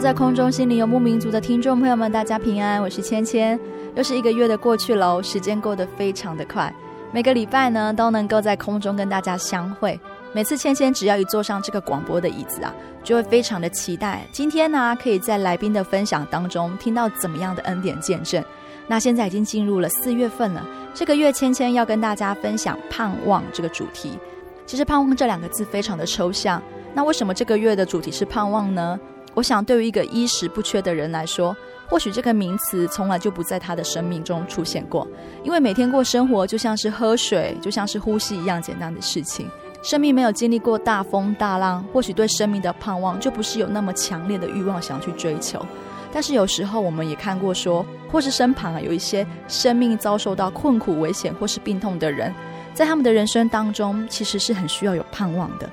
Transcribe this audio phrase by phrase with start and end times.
[0.00, 3.60] 在空中心灵游牧民族的听众朋友们，大家平安，我是芊芊。
[3.94, 6.74] 又是一个月的过去喽，时间过得非常的快。
[7.12, 10.00] 每个礼拜呢，都能够在空中跟大家相会。
[10.32, 14.26] 每次芊芊只要一坐上这个广播的椅子啊，就会非常的期待。
[14.32, 18.42] 今天呢，可以在来宾的分享当中听到怎么样的恩典见证。
[18.86, 24.18] 那现在已经进入了四月份了，这个月芊芊要跟大家分享盼望这个主题。
[24.64, 26.62] 其实盼望这两个字非常的抽象。
[26.94, 28.98] 那为什么这个月的主题是盼望呢？
[29.34, 31.56] 我想，对于一个衣食不缺的人来说，
[31.88, 35.06] 或许这个名词从来就不在他的生命中出现过，
[35.42, 39.48] 因为每天过生活就像是喝水，就像是呼吸一样简单的事情。
[39.82, 45.64] 生命没有经历过大风大浪，或许对生命的盼望就不是有那么强烈的欲望想要去追求。
[46.12, 52.34] 但是有时候我们也看过说，或是身旁啊有一些生命遭受到困苦、危险或是病痛的人，
[52.74, 55.70] 在他们的人生当中，其实是很需要有盼望的。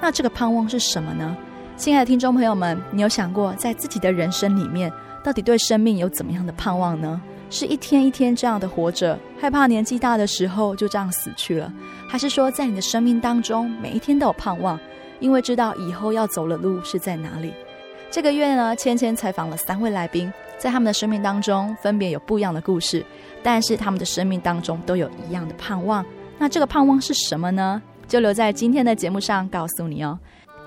[0.00, 1.36] 那这个盼望是什么呢？
[1.80, 4.92] 亲爱的听众朋友们，你有想过在自己的人生里面，
[5.24, 7.18] 到底对生命有怎么样的盼望呢？
[7.48, 11.72] 是一天一天这样的活着，害怕年纪大的时候就这样死去了，
[12.06, 14.78] 还是说在你的生命当中每一天都有盼望，
[15.20, 17.50] 因为知道以后要走的路是在哪里？
[18.10, 23.02] 这个月呢，芊芊采访了三位来宾，在他们的生命当中分别有不一样的故事，
[23.42, 26.04] 但是他们的生命当中都有一样的盼望。
[26.36, 27.80] 那这个盼望是什么呢？
[28.06, 30.18] 就留在今天的节目上告诉你哦。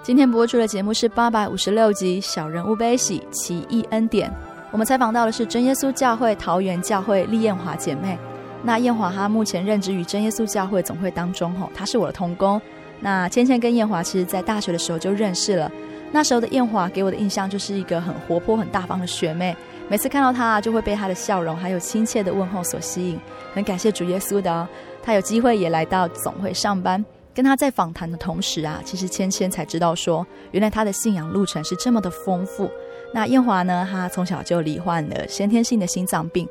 [0.03, 4.30] 今天播出的节目是八百五十六集《小人物悲喜奇异恩典》。
[4.69, 8.19] 我们采访到的是真耶稣教会桃园教会厉艳华姐妹。
[8.63, 12.62] 那艳华她目前任职于真耶稣教会总会当中，吼，她是我的同工。
[13.00, 15.72] 那芊芊跟艳华其实在大学的时候就认识了。
[16.12, 19.56] 那时候的艳华给我的印象就是一个很活泼、很大方的学妹。
[19.88, 23.18] 每次看到她，就会被她的笑容还有亲切的问候所吸引。
[23.53, 24.68] 很感谢主耶稣的哦，
[25.02, 27.03] 她有机会也来到总会上班。
[27.34, 32.70] 跟他在访谈的同时啊，其实芊芊才知道说，原来他的信仰路程是这么的丰富。
[33.14, 36.48] 那艳华呢，他从小就罹患了先天性的心脏病，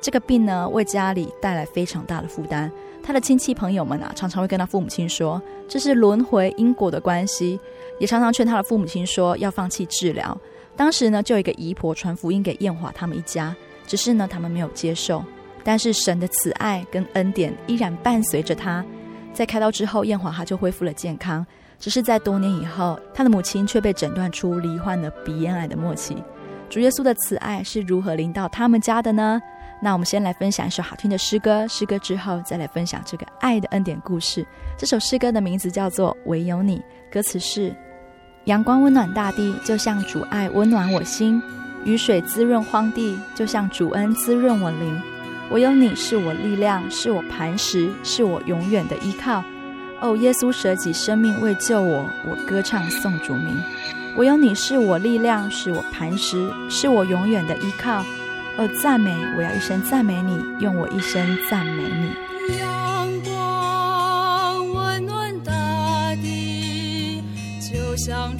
[0.00, 2.70] 这个病呢，为家里带来非常大的负担。
[3.02, 7.58] 他的亲戚朋友们啊，常常会跟他父母亲说，这是轮回因果的关系，
[7.98, 10.36] 也常常劝他的父母亲说要放弃治疗。
[10.76, 13.54] 当时呢，就有一个姨婆传福音给艳华他们一家，
[13.86, 15.24] 只是呢，他们没有接受。
[15.64, 18.84] 但是神的慈爱跟恩典依然伴随着他。
[19.36, 21.46] 在开刀之后，艳华她就恢复了健康。
[21.78, 26.16] 只是在多年以后，她的母亲却被诊断出罹患了鼻咽癌的末期。
[26.70, 29.38] 主耶稣的慈爱是如何临到他们家的呢？
[29.82, 34.44] 那我们先来分享一首好听的诗歌，诗歌之后再来分享这个爱的恩典故事。
[34.74, 36.78] 这首诗歌的名字叫做《唯有你》，
[37.12, 37.76] 歌词是：
[38.44, 41.38] 阳光温暖大地，就像主爱温暖我心；
[41.84, 45.02] 雨水滋润荒地，就像主恩滋润我灵。
[45.50, 49.44] 唯有你是我力量，是我磐石，是我永远的依靠。
[50.00, 53.56] 哦，耶稣舍己生命为救我，我歌唱颂主名。
[54.16, 58.04] 唯有你是我力量，是我磐石，是我永远的依靠。
[58.58, 62.58] 哦，赞美，我要一生赞美你，用我一生赞美你。
[62.58, 65.52] 阳光温暖大
[66.16, 67.22] 地，
[67.60, 68.36] 就像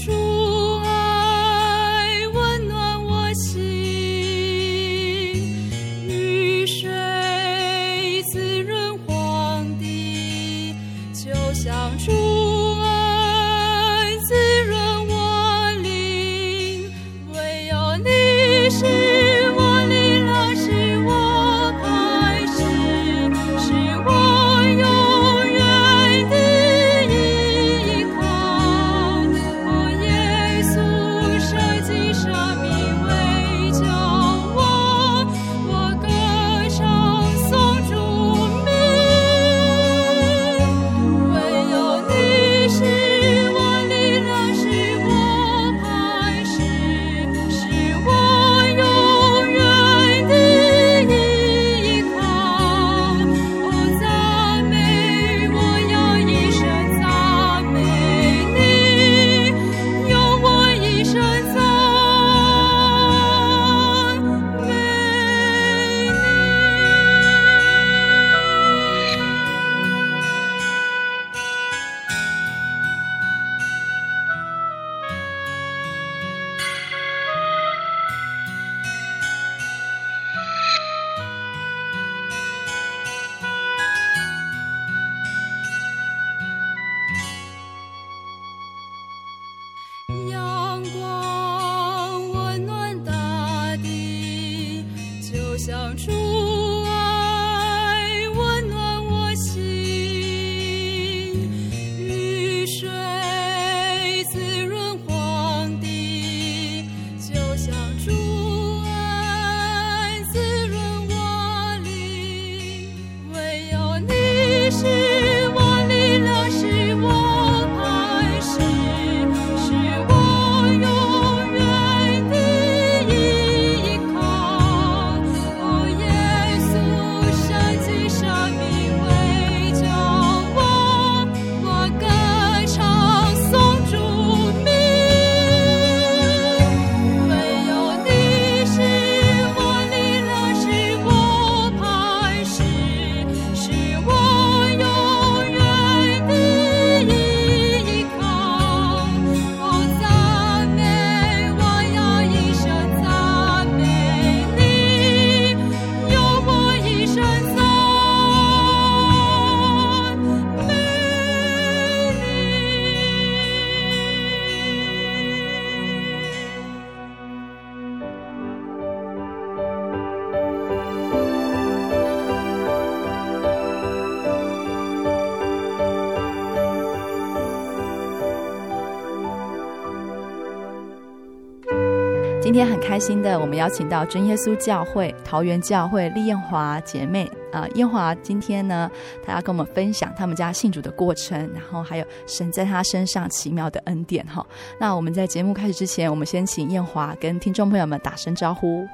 [182.57, 188.91] 今天很开心的，我们邀请到真耶稣教会桃园教会丽艳华姐妹啊、呃，燕华今天呢，
[189.23, 194.43] 她要跟我们分享他们家信主的过程，然后还有神在她身上奇妙的恩典哈。
[194.81, 198.89] 那我们在节目开始之前，我们先请艳华跟听众朋友们打声招呼。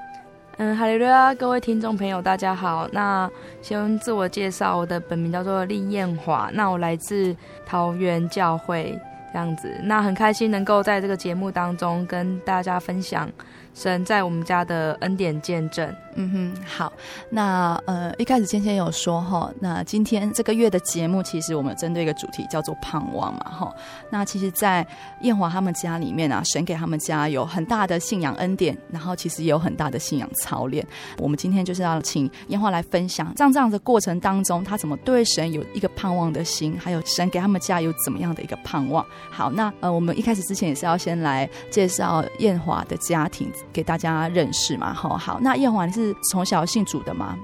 [0.56, 2.88] 嗯，哈利路亚，各位听众朋友，大家好。
[2.90, 3.30] 那
[3.60, 7.32] 先自我介绍，我的本名叫做丽艳华，那我来自
[7.64, 8.98] 桃园教会。
[9.32, 13.26] 这样子，那很开心能够在这个节目当中跟大家分享
[13.74, 15.94] 神在我们家的恩典见证。
[16.14, 16.92] 嗯哼，好，
[17.30, 23.74] 那呃一开始芊芊有说哈，那今天这个月的节目其实我们针对一个主题叫做盼望嘛哈。
[24.10, 24.86] 那其实，在
[25.22, 30.86] 燕华他们家里面啊，神给他们家有很大的信仰恩典，然后其实也有很大的信仰操练。
[31.18, 39.04] 我们今天就是要请燕华来分享，这样这样的过程当中，他怎么对神有一个盼望的心，还有神给他们家有怎么样的一个盼望。
[39.30, 45.16] 好，那呃我们一开始之前也是要先来介绍燕华的家庭给大家认识嘛哈。
[45.16, 46.01] 好，那燕华你是。
[46.02, 47.38] 是从小信主的吗？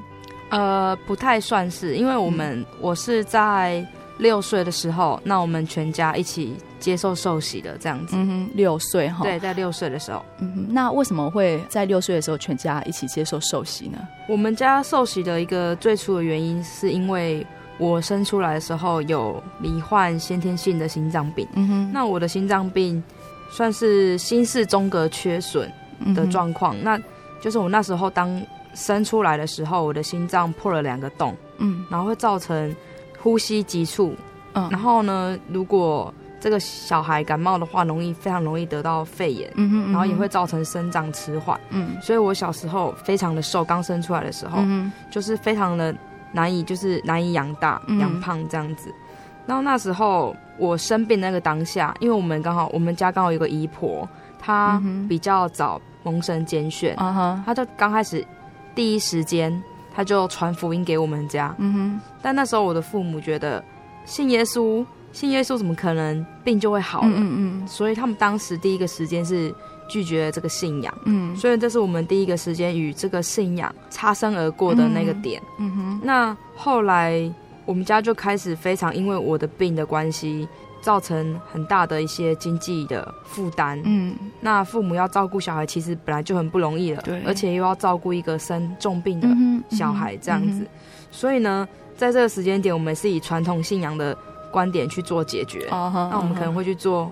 [0.50, 3.86] 呃，不太算是，因为我们、嗯、我是在
[4.16, 8.16] 六岁的时候，那我们全家一起接受受洗的这样子。
[8.16, 9.22] 嗯哼，六岁哈。
[9.22, 10.24] 对，在六岁的时候。
[10.38, 13.98] 嗯哼，那为什么会在六岁的时候全家一起接受受洗呢？
[14.26, 17.46] 我们家受洗的一个最初的原因，是因为
[17.78, 21.46] 我生出来的时候有罹患先天性的心脏病。
[21.52, 23.02] 嗯哼，那我的心脏病
[23.50, 25.70] 算是心室中隔缺损
[26.14, 26.74] 的状况。
[26.78, 27.00] 嗯、那
[27.40, 28.42] 就是我那时候当
[28.74, 32.74] 生出来的时候，我的心脏破了两个洞，嗯，然后会造成
[33.20, 34.14] 呼吸急促，
[34.54, 45.92] 嗯，然后呢，如果这个小孩感冒的话，容易非常容易得到肺炎，嗯哼，嗯哼，然后也会造成生长迟缓，嗯，所以我小时候非常的瘦，刚生出来的时候，嗯，就是非常的
[46.32, 48.92] 难以就是难以养大养胖这样子，
[49.46, 55.80] 然后那时候我生病那个当下，因为我们刚好我们家刚好有个姨婆，她比较早。
[56.08, 58.24] 蒙神拣选嗯哼他就刚开始
[58.74, 59.62] 第一时间，
[59.94, 61.54] 他就传福音给我们家。
[61.58, 62.18] 嗯哼、uh，huh.
[62.22, 63.62] 但那时候我的父母觉得
[64.06, 67.08] 信耶稣，信耶稣怎么可能病就会好了？
[67.08, 67.68] 嗯嗯、uh.
[67.68, 69.54] 所以他们当时第一个时间是
[69.86, 70.94] 拒绝了这个信仰。
[71.04, 71.40] 嗯、uh，huh.
[71.40, 75.42] 所以这是我们第一个时间与这个信仰擦身而过的那个点。
[75.58, 76.04] 嗯哼、uh，huh.
[76.04, 77.30] 那后来
[77.66, 80.48] 我们家就开始非常因为我的病的关系。
[80.80, 89.28] 造成很大的一些经济的负担，嗯，那父母要照顾小孩，其实本来就很不容易了，对，而且又要照顾一个生重病的
[89.76, 90.68] 小孩，这样子，嗯嗯、
[91.10, 94.16] 所以呢，在这个时间点，我们是以传统信仰的
[94.50, 97.10] 观点去做解决，哦、那我们可能会去做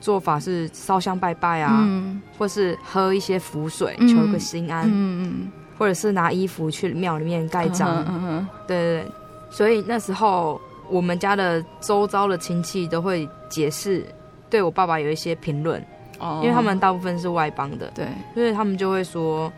[0.00, 9.12] 做法是烧香拜拜啊，嗯、或是喝一些符水求个心安，嗯嗯，或者是拿衣服去庙里面盖章，嗯嗯，对对对，
[9.50, 10.60] 所以那时候。
[10.88, 14.04] 我们家的周遭的亲戚都会解释，
[14.48, 15.82] 对我爸爸有一些评论，
[16.18, 19.52] 哦，因为他们大部分是外邦的，对，所以他们就会说，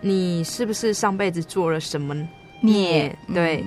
[0.00, 2.14] 你是不是上辈子做了什么？
[2.60, 3.16] 孽？
[3.32, 3.64] 对，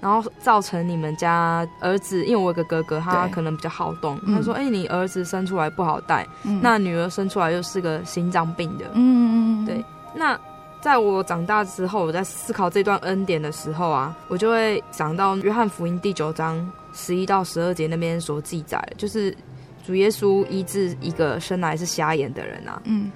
[0.00, 6.26] 然后造成你们家儿子，因为我有个哥哥，他可能比较好动，他说，哎，你儿子生出来不好带，
[6.60, 9.84] 那女儿生出来又是个心脏病的，嗯嗯，对，
[10.14, 10.38] 那。
[10.86, 16.64] 在我长大之后，我在思考这段恩典的时候啊，我就会想到约翰福音第九章
[16.94, 19.36] 十一到十二节那边所记载，就是
[19.84, 22.80] 主耶稣医治一个生来是瞎眼的人啊。
[22.84, 23.10] 嗯。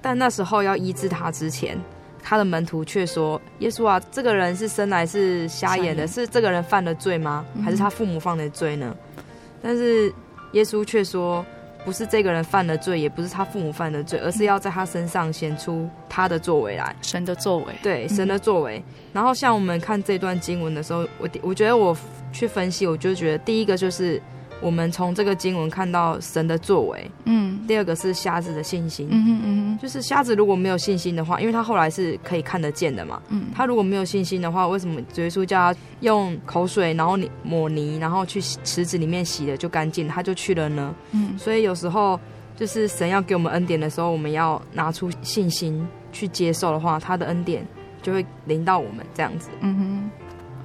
[0.00, 1.78] 但那时候要医治他之前，
[2.22, 7.44] 他的门徒却说：“耶稣啊，这个人是生来是瞎眼的，眼是这个人犯了罪吗？
[7.62, 9.24] 还是他父母犯的罪呢？”嗯、
[9.60, 10.10] 但是
[10.52, 11.44] 耶稣却说
[11.84, 17.66] ：“不是这个人犯了罪，也不是他父母犯的罪，而是要在他身上显出他的作为来，神的作为。
[17.82, 18.78] 对，神的作为。
[18.78, 21.96] 嗯、然后像我们看这段经文的时候，我我觉得我
[22.32, 24.20] 去分析，我就觉得第一个就是。
[24.60, 40.94] 我们从这个经文看到神的作为，嗯，第二个是瞎子的信心，嗯嗯嗯哼，就是瞎子如果没有信心的话，因为他后来是可以看得见的嘛，嗯，他如果没有信心的话，为什么主耶稣叫他用口水，然后你抹泥，然后去池子里面洗了就干净，他就去了呢？
[41.12, 42.20] 嗯，所以有时候
[42.54, 47.66] 就是神要给我们恩典的时候，我们要拿出信心去接受的话，他的恩典
[48.02, 50.10] 就会临到我们这样子，嗯哼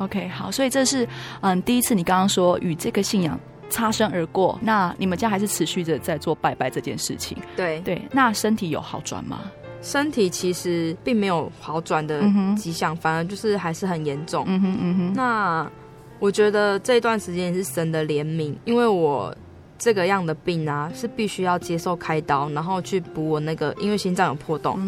[0.04, 1.08] ，OK，好，所以这是
[1.40, 3.40] 嗯第一次你刚刚说与这个信仰。
[3.70, 7.38] 擦身而过，那你们家还是持续着在做拜拜这件事情？
[7.56, 9.42] 对对，那身体有好转吗？
[9.82, 12.24] 身体其实并没有好转的
[12.58, 14.44] 迹象，嗯、反而就是还是很严重。
[14.48, 15.14] 嗯哼嗯哼。
[15.14, 15.70] 那
[16.20, 19.36] 我觉得这段时间也是神的怜悯，因为我
[19.78, 24.80] 这个样的病啊，是必须要接受开刀，然后去补我那个，因为心脏有破洞，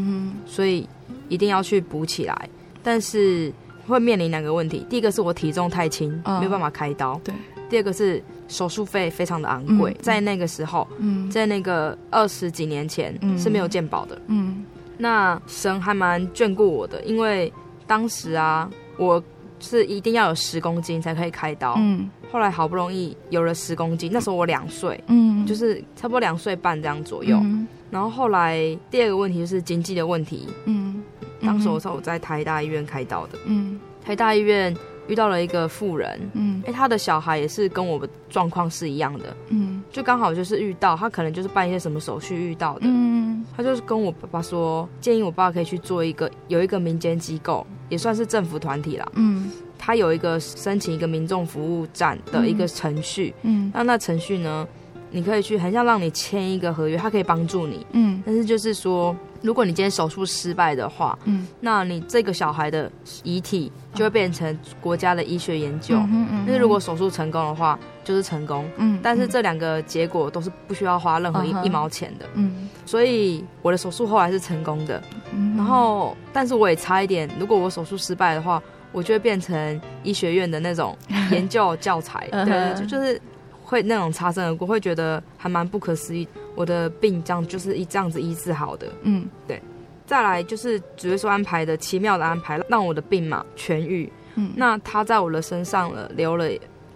[0.47, 0.87] 所以
[1.29, 2.49] 一定要去补起来。
[2.81, 3.53] 但是
[3.85, 7.19] 会面临两个问题，第一个是我体重太轻，哦、没有办法开刀。
[7.23, 7.33] 对。
[7.69, 14.19] 第二个是手术费非常的昂贵，嗯、在那个时候，嗯、在那个二十几年前、嗯、是没有健保的。
[14.27, 14.63] 嗯，
[14.97, 17.51] 那神还蛮眷顾我的，因为
[17.85, 19.21] 当时啊，我
[19.59, 21.75] 是一定要有十公斤才可以开刀。
[21.77, 27.37] 嗯，后来好不容易有了十公斤，那时候我两岁，嗯，就是差不多两岁半这样左右。
[27.43, 28.57] 嗯、然后后来
[28.89, 30.47] 第二个问题就是经济的问题。
[30.65, 31.03] 嗯，
[31.41, 33.37] 当时我是我在台大医院开刀的。
[33.45, 34.73] 嗯，台大医院。
[35.07, 54.67] 遇到了一个富人，嗯，哎，他的小孩也是跟我们状况是一样的，嗯，就刚好就是遇到他可能就是办一些什么手续遇到的，嗯，他就是跟我爸爸说，建议我爸爸可以去做一个有一个民间机构，也算是政府团体啦，嗯，他有一个申请一个民众服务站的一个程序，嗯，那那程序呢，
[55.11, 59.15] 你可以去很像让你签一个合约，他可以帮助你，嗯，但是就是说。
[59.43, 65.95] 如果你今天手术失败的话，嗯，那你这个小孩的遗体就会变成国家的医学研究。
[65.95, 66.43] 嗯嗯嗯。
[66.47, 68.67] 但是如果手术成功的话，就是成功。
[68.77, 68.99] 嗯。
[69.01, 72.25] 但是这两个结果都是不需要花任何一一毛钱的。
[72.33, 72.67] 嗯。
[72.83, 74.99] 所以我的手术后来是成功的。
[75.31, 75.55] 嗯。
[75.55, 78.61] 然后，但是我也差一点，如果我手术失败的话，
[78.91, 80.97] 我就会变成医学院的那种
[81.29, 82.27] 研究教材。
[82.43, 83.21] 对，就就是
[83.67, 86.25] 会那种擦身而过，会觉得还蛮不可思议。
[86.55, 89.61] 我的病这样就是一这样子医治好的，嗯，对。
[90.05, 94.09] 再来就是主耶稣安排的奇妙的安排，让我的病嘛痊愈。
[94.35, 96.49] 嗯，那他在我的身上了留了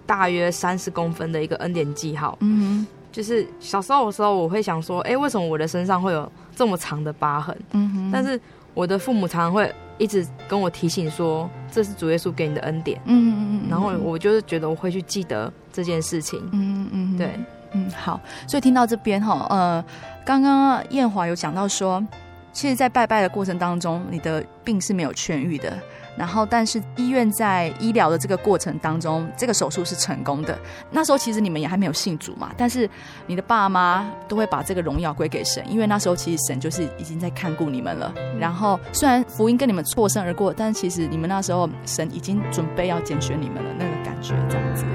[0.06, 2.38] 大约三十公分的一个恩典记号。
[2.40, 7.58] 嗯哼，就是小时候的时候，我会想说，哎、欸，为什么我的身上会有这么长的疤痕？
[7.74, 8.40] 嗯哼，但是
[8.74, 9.70] 我的父母常常会
[10.02, 13.00] 一直跟我提醒说，这是主耶稣给你的恩典。
[13.06, 16.42] 嗯嗯嗯，然后我就是觉得我会去记得这件事情。
[16.52, 17.40] 嗯嗯，对。
[17.74, 19.86] 嗯，好，所以听到这边哈，呃，
[20.26, 22.06] 刚刚艳华有讲到说，
[22.52, 25.72] 其实，在拜拜的过程当中，你的病是没有痊愈的，
[26.18, 30.58] 然后，但是医院在医疗的这个过程当中，这个手术是成功的。
[30.92, 32.90] 那时候其实你们也还没有信主嘛，但是
[33.28, 38.14] 你的爸妈都会把这个荣耀归给神，因为那时候其实神就是已经在看顾你们了。
[38.40, 44.86] 然后，虽然福音跟你们错身而过，但是其实你们那时候神已经准备要拣选你们了，那个感觉这样子。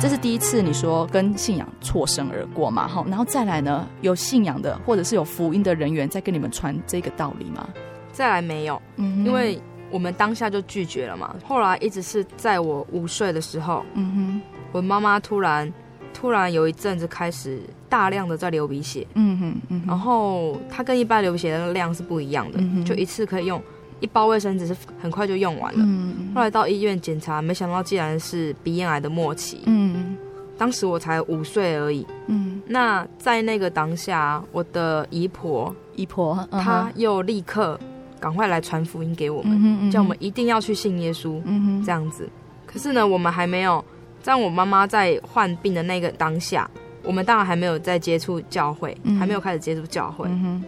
[0.00, 2.86] 这是第一次你说跟信仰错身而过嘛？
[2.86, 7.68] 好，然后再来呢，有信仰的或者是有福音的人员在跟你们传这个道理吗？
[8.12, 11.34] 再来没有，嗯哼，因为我们当下就拒绝了嘛。
[11.44, 14.40] 后来一直是在我五岁的时候，嗯哼，
[14.70, 15.70] 我妈妈突然
[16.14, 23.60] 突然有一阵子开始大量的在流鼻血，嗯哼，嗯哼，然后它跟一般流鼻血的量是不一样的，嗯，就一次可以用。
[24.00, 25.80] 一包卫生纸是很快就用完了。
[25.82, 29.60] 嗯，后来到医院检查，没想到竟然是鼻咽癌的末期。
[29.66, 30.16] 嗯，
[30.56, 32.06] 当时我才五岁而已。
[32.26, 37.78] 嗯，那在那个当下，我的姨婆姨婆她又立刻
[38.20, 41.40] 赶快来传福音给我们，叫我们一定要去信耶稣。
[41.44, 42.28] 嗯，这样子。
[42.66, 43.84] 可是呢，我们还没有
[44.22, 46.70] 在我妈妈在患病的那个当下，
[47.02, 50.28] 我们当然还没有在接触教会，还没有开始接触教会。
[50.28, 50.62] 嗯，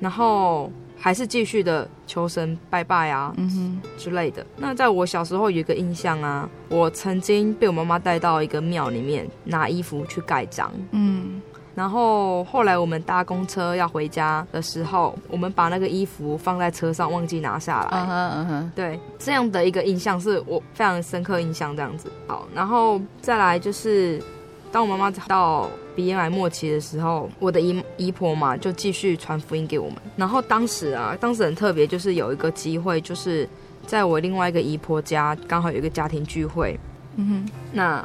[0.00, 0.68] 然后。
[1.04, 4.46] 还是继续的求神拜拜啊，嗯哼之类的。
[4.56, 10.70] 那在我小时候有一个印象啊，我曾经被我妈妈带到一个庙里面拿衣服去盖章。
[10.92, 11.42] 嗯，
[11.74, 17.88] 然后后来我们搭公车要回家的时候，我们把那个衣服放在车上，忘记拿下来。
[17.90, 22.08] 嗯哼嗯哼，对，这样的一个印象是我非常深刻印象，这样子。
[22.28, 24.22] 好，然后再来就是，
[24.72, 29.98] 当我妈妈到鼻咽癌末期的时候，我的姨姨婆嘛就继续传福音给我们。
[30.16, 33.48] 然后当时啊，当时很特别，就是有一个机会，就是
[33.86, 36.76] 在我另外一个姨婆家，刚好有一个家庭聚会。
[37.16, 38.04] 嗯哼，那。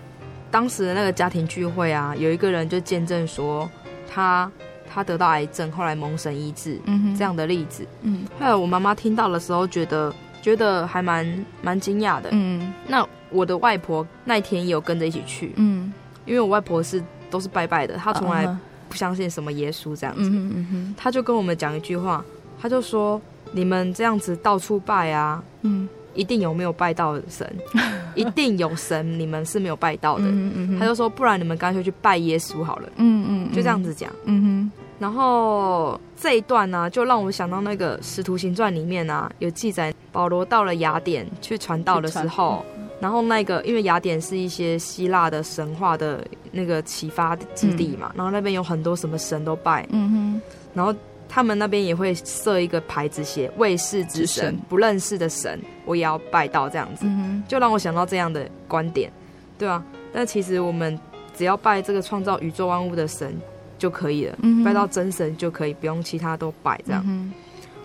[0.49, 3.69] 当时的那个家庭聚会啊，有一个人就见证说
[4.09, 4.49] 他，
[4.87, 7.85] 他他得到癌症，后来蒙神医治，嗯，这样的例子。
[8.01, 12.29] 嗯，后来我妈妈听到的时候，觉得觉得还蛮蛮惊讶的。
[12.31, 15.51] 嗯，那我的外婆那一天也有跟着一起去。
[15.57, 15.91] 嗯，
[16.27, 18.45] 因为我外婆是都是拜拜的，她从来
[18.87, 20.29] 不相信什么耶稣这样子。
[20.29, 22.23] 嗯嗯嗯，她就跟我们讲一句话，
[22.61, 23.19] 她就说
[23.51, 25.87] ：“你们这样子到处拜啊。”嗯。
[26.13, 27.47] 一定有没有拜到神？
[28.15, 30.23] 一定有神，你们是没有拜到的。
[30.25, 32.89] 嗯嗯、他就说，不然你们干脆去拜耶稣好了。
[32.95, 34.11] 嗯嗯，就这样子讲。
[34.25, 34.71] 嗯哼。
[34.97, 42.65] 然后这一段呢、啊，就让我想到那个《使徒行传》里面啊，有记载保罗到了雅典去传道的时候，
[42.99, 49.87] 然后那个因为雅典是一些希腊的神话的那个启发之地嘛，嗯、然后那边有很多什么神都拜。
[49.91, 50.41] 嗯哼。
[50.73, 50.93] 然后。
[51.29, 59.11] 他们那边也会设一个牌子，写“未识之神”，不认识的神，我也要拜到这样子，嗯、就让我想到这样的观点，
[59.59, 59.83] 对啊，
[60.13, 60.97] 但其实我们
[61.35, 63.35] 只要拜这个创造宇宙万物的神
[63.77, 67.03] 就可以了，嗯、拜到真神就可以，不用其他都拜这样。
[67.05, 67.33] 嗯、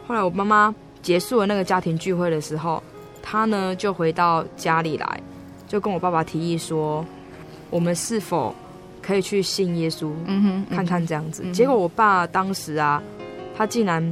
[0.07, 0.72] 后来我妈妈
[1.03, 2.81] 结束了那个家庭聚会的时候，
[3.23, 5.21] 她呢就回到家里来，
[5.69, 7.05] 就跟我爸爸提议说，
[7.71, 8.55] 我们是否
[9.01, 11.43] 可以去信耶稣，嗯哼，看看这样子。
[11.45, 13.03] 嗯、结果我爸当时啊。
[13.55, 14.03] 他竟然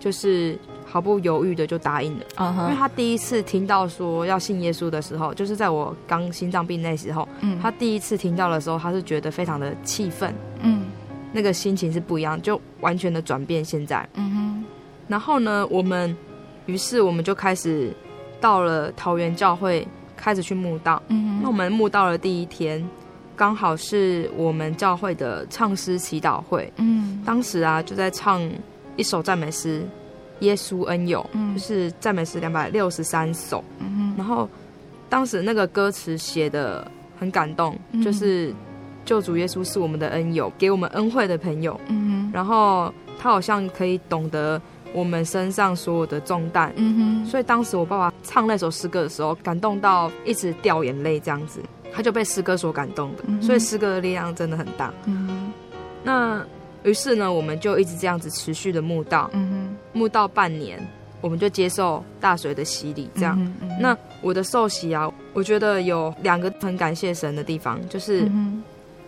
[0.00, 2.64] 就是毫不犹豫的就答应了，uh huh.
[2.64, 10.86] 因为他第一次听到说要信耶稣的时候，就是在我刚心脏病那时候，嗯，他第一次听到的时候，他是觉得非常的气愤，嗯，
[11.32, 13.64] 那个心情是不一样，就完全的转变。
[13.64, 14.64] 现在，嗯哼，
[15.06, 16.14] 然后呢，我们
[16.66, 17.94] 于是我们就开始
[18.40, 22.86] 到了桃园教会，开始去墓道，嗯哼，那我们墓道的第一天。
[23.36, 28.38] 刚好是我们教会的唱诗祈祷会，嗯，当时啊就在唱
[28.96, 29.80] 一首赞美诗
[30.44, 34.46] 《耶稣恩友》，嗯，就是赞美诗两百六十三首，嗯哼，然后
[35.08, 36.86] 当时那个歌词写的
[37.18, 38.54] 很感动，嗯、就是
[39.06, 44.60] 救主耶稣是我们的恩友，给我们恩惠的朋友，嗯哼，然后他好像可以懂得
[44.92, 51.60] 我们身上所有的重担，嗯哼，所以当时我爸爸唱那首诗歌的时候，感动到一直掉眼泪这样子。
[51.92, 54.94] 他就被诗歌所感动的，嗯、所以诗歌的力量真的很大。
[55.06, 55.52] 嗯、
[56.04, 56.40] 那
[56.84, 60.80] 于是呢，我们就一直这样子持续的慕道，嗯、哼慕道半年，
[61.20, 63.10] 我们就接受大水的洗礼。
[63.16, 68.30] 这样，嗯嗯、那我的受洗啊，我觉得有两个很感谢神的地方，就是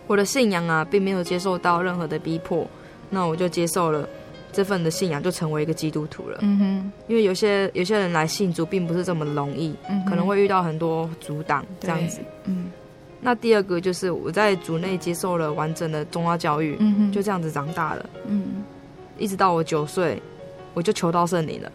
[0.05, 2.67] 我的信仰啊，并没有接受到任何的逼迫，
[3.09, 4.05] 那我就接受了。
[4.53, 6.37] 这份的信仰就成为一个基督徒了。
[6.41, 12.19] 嗯哼，因为有些有些人来信主并不是这么容易，嗯，可能会遇到很多阻挡这样子。
[12.45, 12.71] 嗯，
[13.19, 18.09] 那第二个就是我在主内接受了完整的宗教教育，嗯哼，就这样子长大了。
[18.27, 18.63] 嗯，
[19.17, 20.21] 一直到我九岁，
[20.73, 21.71] 我就求到圣灵了。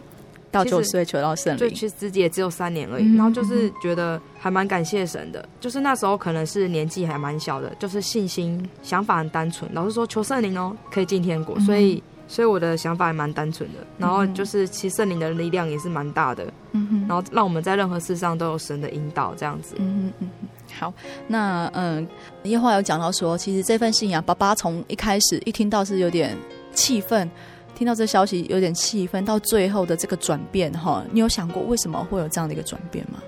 [0.51, 3.03] 到九岁求到圣灵，对，其实自己也只有三年而已。
[3.03, 9.69] 嗯，然后就是觉得还蛮感谢神的，就是那时候可能是年纪还蛮小的，就是信心想法很单纯。
[9.75, 12.01] 老师说求圣灵哦，可以进天国，嗯，所以。
[12.29, 20.47] 所以我的想法还蛮单纯的，然后就是其实圣灵的力量也是蛮大的，嗯哼，然后让我们在任何事上都有神的引导，这样子，嗯哼嗯哼。
[20.79, 20.93] 好，
[21.27, 22.07] 那嗯，
[22.43, 26.37] 耶和华有讲到说，其实这份信仰，爸爸从一开始一听到是有点
[26.71, 27.27] 气愤，
[27.73, 33.19] 听到这消息有点气愤，到最后的这个转变，哈，你有想过为什么会有这样的一个转变吗？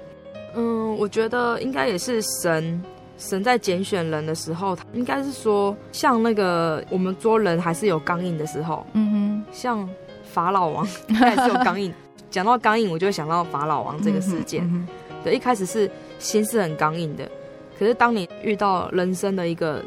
[0.54, 2.80] 嗯，我觉得应该也是神。
[3.22, 9.88] 神在拣选人的时候，应该是说，像那个我们捉人还是有刚硬的时候，嗯哼，像
[10.24, 11.94] 法老王他也是有刚硬。
[12.32, 14.64] 讲到刚硬，我就会想到法老王这个事件。
[14.64, 14.88] 嗯嗯、
[15.24, 17.30] 对，一开始是心是很刚硬的，
[17.78, 19.84] 可是当你遇到人生的一个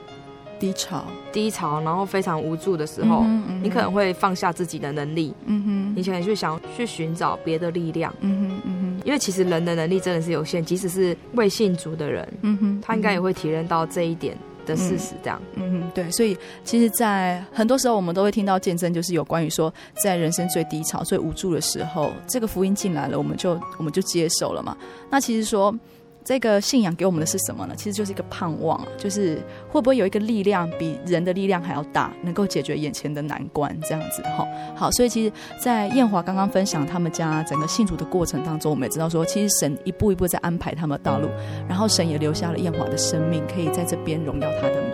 [0.65, 9.03] 低潮，低潮，然后非常无助的时候，嗯嗯、你可能会放下自己的能力，嗯哼，你可能去想去寻找别的力量，嗯哼，嗯哼。
[9.05, 15.13] 因为其实人的能力真的是有限，即使是未信主的人，嗯哼，他应该也会体认到这一点的事实。
[15.23, 16.11] 这样，嗯哼，对。
[16.11, 19.71] 所以，其实，在很多时候，我们都会听到见证，就是有关于说，
[20.03, 24.75] 在人生最低潮、最无助的时候，这个福音进来了，我们就我们就接受了嘛。
[25.11, 25.79] 那其实说。
[26.25, 27.75] 这个信仰给我们的是什么呢？
[27.77, 34.47] 其实就是一个盼望，就是会不会有一个力量比人的力量还要大，能够解决眼前的难关，这样子哈。
[34.75, 41.29] 好，所以其实，在艳华刚刚分享他们家整个信主的过程当中，我们也知道说，其实神一步一步在安排他们的道路，
[41.69, 44.94] 然后神也留下了艳华的生命，可以在这边荣耀他的名。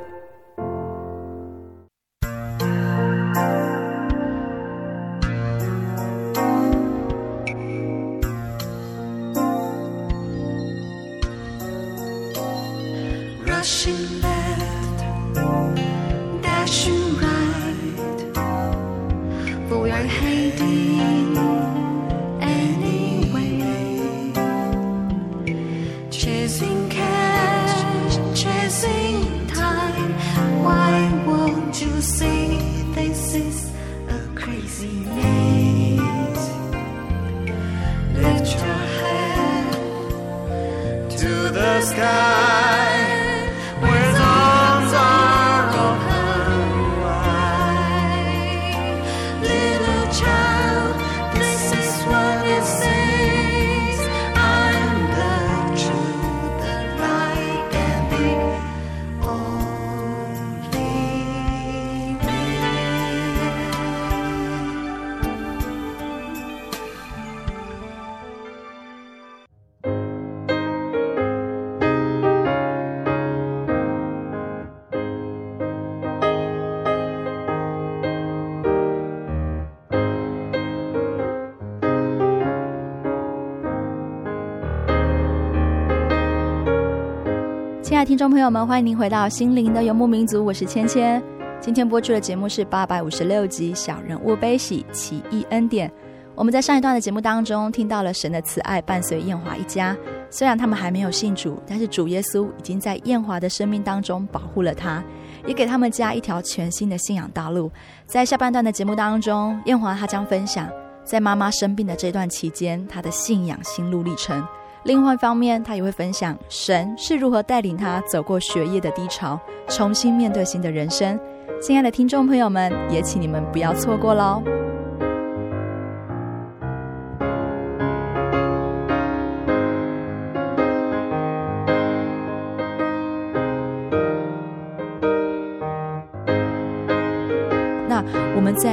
[88.05, 91.21] 听众朋友们，欢迎您回到《心灵的游牧民族》，我是芊芊。
[91.59, 95.87] 今天播出的节目是八百五十六集《小人物悲喜奇异恩典》。
[96.33, 99.95] 我们在上一段的节目当中听到了神的慈爱伴随燕华一家，
[100.31, 105.03] 虽然他们还没有信主，但是主耶稣已经在燕华的生命当中保护了他，
[105.45, 107.71] 也给他们家一条全新的信仰道路。
[108.07, 110.67] 在下半段的节目当中，燕华他将分享
[111.03, 114.43] 在妈妈生病的这段期间他的信仰心路历程。
[114.83, 121.19] 另外一方面，他也会分享神是如何带领他走过学业的低潮，重新面对新的人生。
[121.61, 124.41] 亲爱的听众朋友们，也请你们不要错过喽。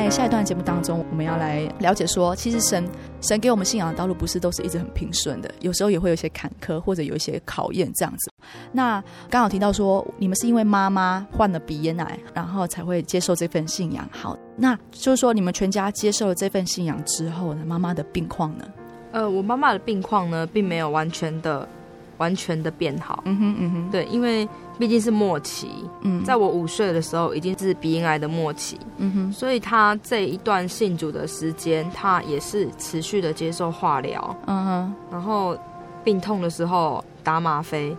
[0.08, 2.82] 在下一段节目当中，我们要来了解说，其实神
[3.20, 8.32] 神给我们信仰的道路不是都是一直很平顺的，有时候也会有一些坎坷，或者有一些考验这样子。
[8.72, 14.08] 那刚好提到说，你们是因为妈妈患了鼻咽癌，然后才会接受这份信仰。
[14.10, 18.64] 好，那就是说你们全家接受了这份信仰之后呢，妈妈的病况呢？
[19.12, 21.68] 呃，我妈妈的病况呢，并没有完全的。
[22.16, 24.44] 完全的变好，嗯哼嗯哼，对，因为
[24.78, 25.68] 毕竟是末期，
[26.02, 35.58] 嗯，在我五岁的时候已经是鼻咽癌的末期，嗯哼，所以他这一段信主的时间，他也是持续的接受化疗，嗯哼，然后
[36.04, 37.96] 病痛的时候打吗啡，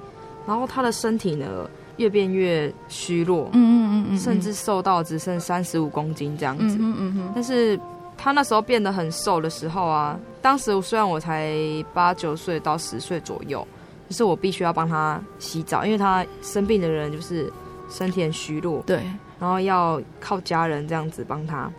[0.47, 7.77] 然后他的身体呢越变越虚弱，嗯嗯嗯嗯，甚至瘦到只剩三十五公斤这样子，嗯嗯嗯嗯，但是
[8.17, 11.53] 他那时候变得很瘦的时候啊，当时虽然我才
[11.93, 13.67] 八九岁到十岁左右。
[14.09, 17.53] 就是我必须要帮他洗澡，因为他生病的人就是
[17.87, 19.03] 身体很虚弱，对，
[19.39, 21.71] 然后要靠家人这样子帮他。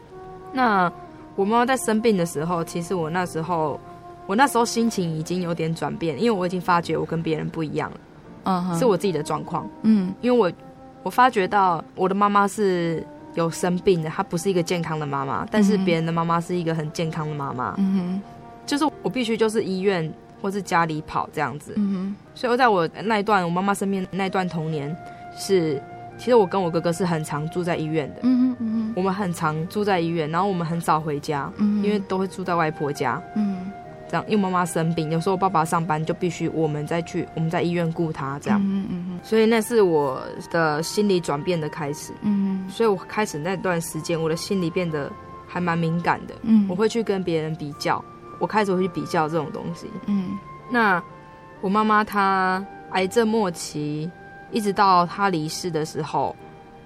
[0.52, 0.90] 那
[1.34, 3.80] 我妈妈在生病的时候，其实我那时候，
[4.28, 7.90] 我那时候心情已经有点转变，因为我已经发觉我跟别人不一样
[8.44, 10.52] 了，是我自己的状况，嗯，因为我
[11.02, 18.22] 我发觉到我的妈妈是有生病的，她不是一个健康的妈妈，但是别人的妈妈是一个很健康的妈妈，嗯哼，
[18.64, 20.12] 就是我必须就是医院。
[20.40, 24.94] 或是家里跑这样子，嗯哼，所以我在我那一段我妈妈身边那一段童年，
[25.36, 25.80] 是
[26.18, 33.70] 其实我跟我哥哥是很常住在医院的，嗯哼嗯哼，我们很常住在医院，然后我们很少回家，嗯，因为都会住在外婆家，嗯，
[34.08, 45.10] 这样，因为妈妈生病，有时候我爸爸上班就必须我们再去我们在医院顾他这样，嗯嗯嗯，所以那是我的心理转变的开始，嗯，所以我开始那段时间我的心理变得
[45.46, 48.04] 还蛮敏感的，嗯，我会去跟别人比较，
[48.40, 50.36] 我开始会去比较这种东西，嗯。
[50.68, 51.00] 那
[51.60, 54.10] 我妈妈她癌症末期，
[54.50, 56.34] 一直到她离世的时候，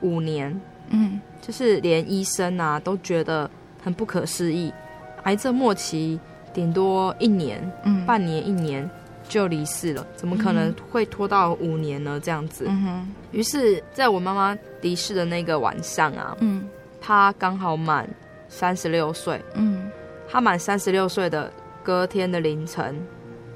[0.01, 3.49] 五年，嗯，就是连医生啊都觉得
[3.83, 4.73] 很不可思议，
[5.23, 6.19] 癌症末期
[6.53, 8.89] 顶多一年，嗯，半年一年
[9.29, 12.21] 就离世了，怎么可能会拖到五年呢？
[12.23, 16.67] 这样子，嗯哼，于是在我妈妈离世的那个晚上啊，嗯，
[17.01, 18.09] 她刚好满
[18.49, 19.91] 三十六岁，嗯，
[20.35, 21.49] 她满三十六岁的
[21.81, 23.01] 隔天的凌晨，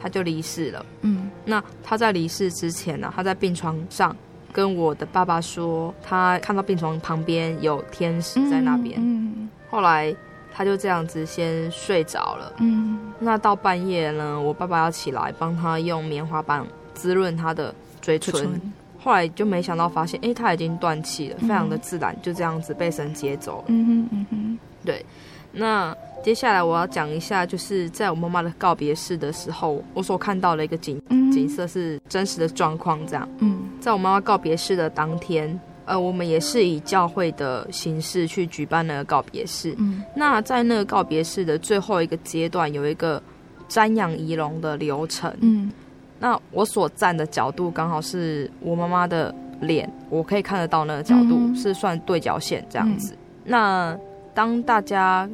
[0.01, 4.15] 他就离世了，嗯，那他在离世之前呢、啊，她在病床上。
[4.53, 8.97] 跟我的爸爸说，他看到病床旁边有天使在那边。
[8.99, 10.15] 嗯，后来
[10.53, 12.53] 他就这样子先睡着了。
[12.59, 16.65] 嗯，那到半夜呢，我爸爸要起来帮他用棉花棒
[16.95, 18.61] 滋润他的嘴唇。
[18.99, 23.65] 后来就没想到发现，哎，他已经断气了，非常的自然，就这样子被神接走了。
[23.67, 25.05] 嗯哼嗯哼，对。
[25.51, 25.97] 那
[26.29, 31.01] 接下来我要讲一下，就是在我妈妈的告别式的时候，我所看到的一个景
[31.33, 33.01] 景色是真实的状况。
[33.07, 39.75] 这样，嗯，在我妈妈告别式的当天，呃，我们也是以教会的形式去举办那个告别式。
[39.79, 43.23] 嗯，那在那个告别式的最后一个阶段，有一个
[43.67, 45.35] 瞻仰仪容的流程。
[45.41, 45.73] 嗯，
[46.19, 53.15] 那我所站的角度刚好是我妈妈的脸，我可以看得到那个角度、嗯、是算对角线这样子。
[53.15, 53.99] 嗯、那
[54.35, 55.27] 当大家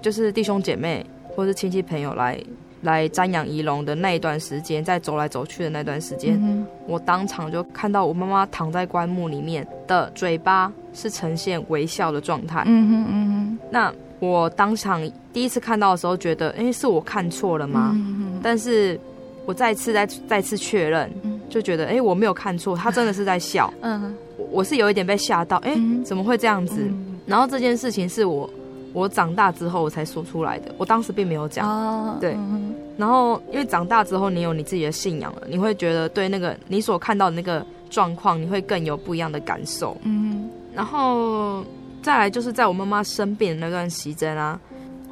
[0.00, 1.04] 就是弟兄姐妹
[1.34, 2.38] 或是亲戚朋友来
[2.82, 12.62] 来瞻仰仪容的那一段时间，在走来走去的那段时间，嗯、我当场就看到我妈妈躺在棺木里面的嘴巴是呈现微笑的状态。
[12.66, 13.58] 嗯哼嗯哼。
[13.70, 17.90] 那我当场第一次看到的时候，觉得，哎，是我看错了吗？
[17.94, 18.98] 嗯、但是
[19.44, 21.10] 我再次再再次确认，
[21.50, 23.72] 就觉得，哎，我没有看错，他真的是在笑。
[23.80, 24.14] 嗯，
[24.50, 26.76] 我是有一点被吓到，哎，怎么会这样子？
[26.80, 28.48] 嗯然后这件事情是我
[28.96, 31.68] 我长大之后我才说出来的，我当时并没有讲。
[31.68, 32.74] 哦、对、嗯。
[32.96, 39.94] 然后因为长大之后你有你自己的信仰了，你会觉得对那个你所看到的那个状况，你会更有不一样的感受。
[40.04, 40.48] 嗯。
[40.74, 41.62] 然后
[42.00, 44.58] 再来就是在我妈妈生病的那段时间啊，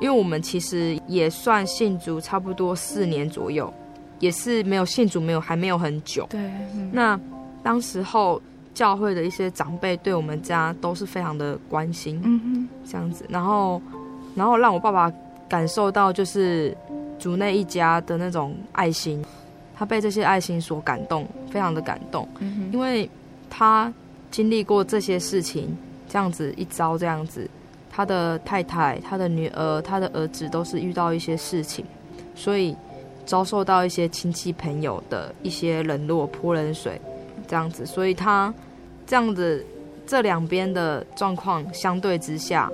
[0.01, 3.71] 因为我们其实也算信主差不多四年左右，
[4.19, 6.27] 也是没有信主没有还没有很久。
[6.31, 6.41] 对。
[6.75, 7.21] 嗯、那
[7.63, 8.41] 当时候。
[8.75, 13.81] 教会的一些长辈对我们家都是非常的关心，嗯哼，这样子，然后，
[14.35, 15.11] 然后让我爸爸
[15.49, 16.77] 感受到就是
[17.19, 19.25] 主内一家的那种爱心，
[19.77, 23.09] 他被这些爱心所感动，非常的感动，嗯哼，因为
[23.49, 23.93] 他
[24.31, 25.77] 经历过这些事情，
[26.09, 27.49] 这样子一遭这样子，
[27.91, 31.85] 他的太太、他的女儿、他的儿子都是遇到一些事情，
[32.35, 32.77] 所以
[33.25, 37.01] 遭受到一些亲戚朋友的一些冷落、泼冷水。
[37.47, 38.53] 这样子，所以他
[39.07, 39.65] 这样子，
[40.07, 42.71] 这两边的状况相对之下，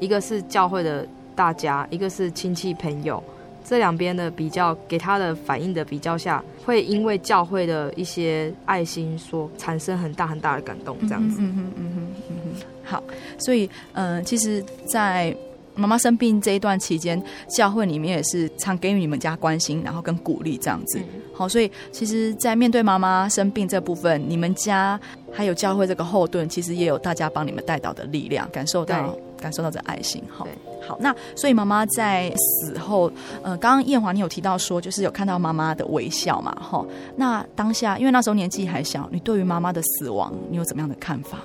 [0.00, 3.22] 一个是教会的大家，一个是亲戚朋友，
[3.64, 10.96] 这两边的比较给他的反应的比较下，会因为教会的一些爱心所产生很大很大的感动。
[11.08, 13.02] 这样子，嗯哼嗯哼嗯哼，好，
[13.38, 15.36] 所以嗯、其实，在。
[15.76, 20.98] 妈妈生病这一段期间，教会里面也是常给予你们家关心，然后跟鼓励这样子。
[21.00, 24.98] 嗯、好，所以其实，在面对妈妈生病这部分，你们家
[25.32, 30.22] 还有教会这个后盾，其实也有大家帮你们带到的力量，感受到感受到这爱心。
[30.28, 30.46] 好，
[30.86, 33.10] 好，那所以妈妈在死后，
[33.42, 36.56] 呃，刚刚燕华你有提到说，就是有看到妈妈的微笑嘛？
[36.60, 41.38] 哈，那当下因为那时候年纪还小，你对于妈妈的死亡，你有怎么样的看法？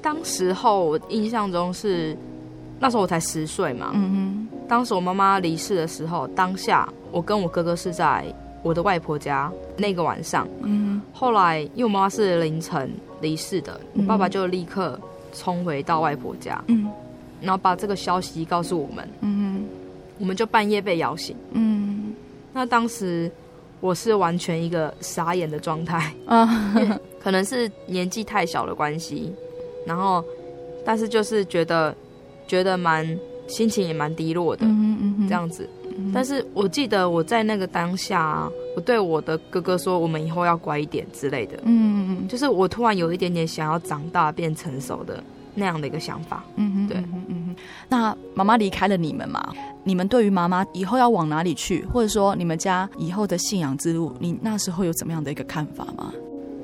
[0.00, 2.18] 当时候我印象中是。
[2.82, 4.48] 那时候我才十岁嘛，嗯哼。
[4.68, 8.24] 当时我妈妈离世的时候，当下我跟我哥哥是在
[8.60, 11.02] 我的外婆家那个晚上，嗯哼。
[11.14, 14.98] 后来因为我妈妈是凌晨离世的，我爸爸就立刻
[15.32, 16.90] 冲回到外婆家，嗯，
[17.40, 19.64] 然后把这个消息告诉我们，嗯哼。
[20.18, 22.12] 我们就半夜被摇醒，嗯。
[22.52, 23.30] 那当时
[23.80, 26.68] 我是完全一个傻眼的状态， 啊，
[27.22, 29.32] 可能是年纪太小的关系，
[29.86, 30.24] 然后
[30.84, 31.94] 但是就是觉得。
[32.52, 35.66] 觉得蛮心情也蛮低落的，嗯嗯嗯，这样子。
[36.12, 46.44] 但是我记得我在那个当下啊，我对我的哥哥说：“我们以后要乖一点之类的。”嗯嗯嗯，就是我突然有一点点想要长大变成熟的那样的一个想法。
[46.56, 47.56] 嗯嗯，对，嗯嗯。
[47.88, 49.42] 那妈妈离开了你们嘛？
[49.82, 56.12] 你们对于妈妈以后要往哪里去，或者说你们家以后的信仰之路，你那时候有怎么样的一个看法吗？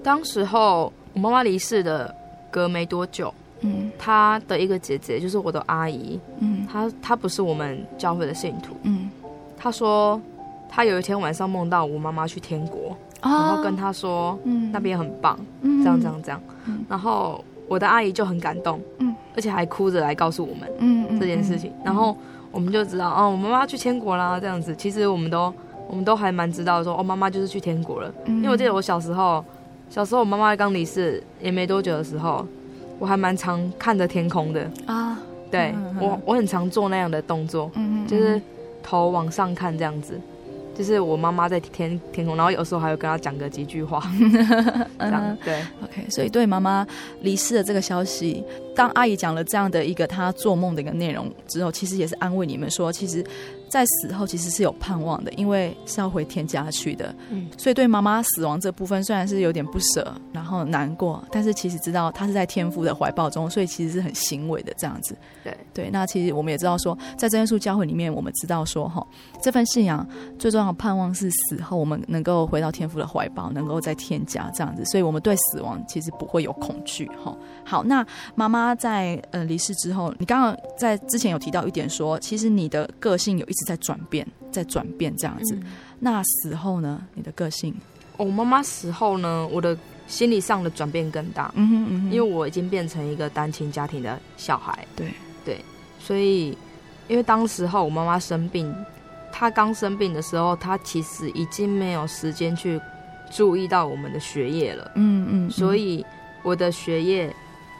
[0.02, 2.14] 当时候我妈妈离世的
[2.50, 3.32] 隔没多久。
[3.60, 9.10] 嗯，他的一个姐姐就是我的阿姨，嗯，她她不是我们教会的信徒，嗯，
[9.56, 10.20] 她说
[10.68, 22.16] 她有一天晚上梦到我妈妈去天国，哦、然后跟她说，嗯，那边很棒，嗯，这样这样这样，嗯，然后我的阿姨就很感动，嗯，而且还哭着来告诉我们，嗯，这件事情，嗯、然后
[22.52, 25.52] 我们就知道，哦，我妈妈去天国啦，这样子，其实我们都
[25.88, 29.44] 我们都还蛮知道说，哦，妈妈就是去天国了，嗯，因为我记得我小时候。
[29.90, 32.46] 小时候我妈妈刚离世也没多久的时候，
[32.98, 35.18] 我还蛮常看着天空的啊。
[35.50, 38.40] 对，嗯、我我很常做那样的动作，嗯，就是
[38.82, 40.20] 头往上看这样子。
[40.76, 44.00] 就是我妈妈在天天空，然后有时候还会跟她讲个几句话，
[45.00, 45.60] 这样对。
[45.82, 46.86] OK，所以对妈妈
[47.22, 48.44] 离世的这个消息，
[48.76, 53.24] 当阿姨讲了这样的一个她做梦的一个内容之后，其实也是安慰你们说，其实。
[53.68, 57.14] 在死后其实是有盼望的，因为是要回天家去的。
[57.30, 65.14] 嗯，所以对妈妈死亡这部分虽然是有点不舍，然后难过，但是其实知道她是在天父的怀抱中，所以其实是很欣慰的这样子。
[65.44, 69.06] 对对，那其实我们也知道说，在真耶稣教会里面，我们知道说哈，
[69.42, 70.06] 这份信仰
[70.38, 74.82] 最重要的盼望是死后我们能够回到天父的怀抱，能够在天家这样子。
[74.86, 77.36] 所以我们对死亡其实不会有恐惧哈。
[77.64, 83.57] 好，那妈妈在呃离世之后，你刚刚在之前有提到一点说，其实你的个性有一。
[83.58, 85.54] 是在转变，在转变这样子。
[85.56, 85.64] 嗯、
[85.98, 87.02] 那死后呢？
[87.14, 87.74] 你的个性？
[88.16, 89.48] 我妈妈死后呢？
[89.52, 91.52] 我的心理上的转变更大。
[91.54, 94.86] 嗯哼嗯哼，因为我已经变成一个单亲家庭的小孩。
[94.96, 95.12] 对
[95.44, 95.64] 对，
[96.00, 96.56] 所以
[97.08, 98.74] 因为当时候我妈妈生病，
[99.32, 102.80] 她刚生病的时候，她其实已经没有时间去
[103.30, 104.90] 注意到我们的学业了。
[104.96, 106.04] 嗯嗯，所以
[106.42, 107.34] 我的学业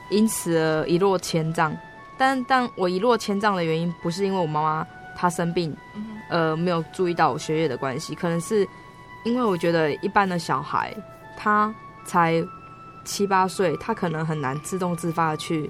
[0.09, 1.75] 因此而一落千丈。
[2.17, 4.87] 但但我一落千丈的原因，不是因为我妈妈。
[5.19, 5.75] 他生病，
[6.29, 8.65] 呃，没有注意到我学业的关系，可能是
[9.25, 10.95] 因为我觉得一般的小孩，
[11.35, 12.41] 他才
[13.03, 15.69] 七八岁，他可能很难自动自发的去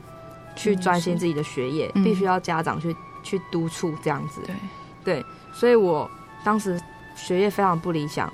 [0.56, 4.40] 去专心自己的学业，嗯、必须要家长去去督促这样子。
[4.46, 4.56] 对
[5.04, 6.08] 对，所以我
[6.44, 6.80] 当时
[7.16, 8.32] 学业非常不理想。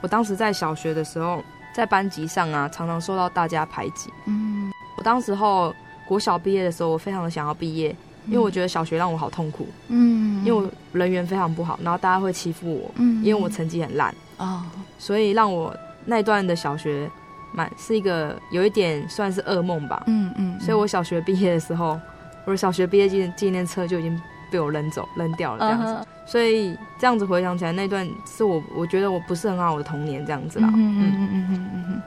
[0.00, 4.10] 我当时在小学的时候，在班级上啊，常常受到大家排挤。
[4.24, 5.74] 嗯，我当时候
[6.08, 7.94] 国小毕业的时候，我非常的想要毕业。
[8.26, 14.62] 因为我觉得小学让我好痛苦，嗯，因为我人缘非常不好，然后大家会欺负我，嗯，因为我成绩很烂，哦，
[14.98, 17.10] 所以让我那段的小学
[17.52, 22.00] 蛮是一个有一点算是噩梦吧，嗯嗯，所以我小学毕业的时候，
[22.44, 32.02] 我的小学毕业纪纪念册就已经被我扔走扔掉了这样子，所以这样子回想起来，那段是我我觉得我不是很好的童年这样子啦，嗯嗯嗯嗯嗯嗯，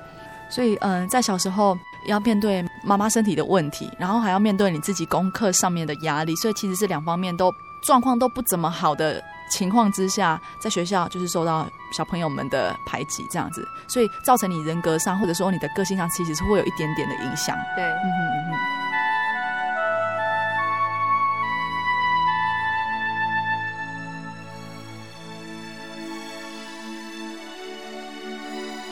[0.50, 1.78] 所以嗯，在小时候。
[2.08, 17.58] 要面对妈妈身体的问题，然后还要面对你自己功课上面的压力，所以其实是两方面都状况都不怎么好的情况之下，在学校就是受到小朋友们的排挤这样子，所以造成你人格上或者说你的个性上，其实是会有一点点的影响。
[17.76, 18.58] 对，嗯哼嗯哼。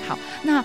[0.08, 0.64] 好，那。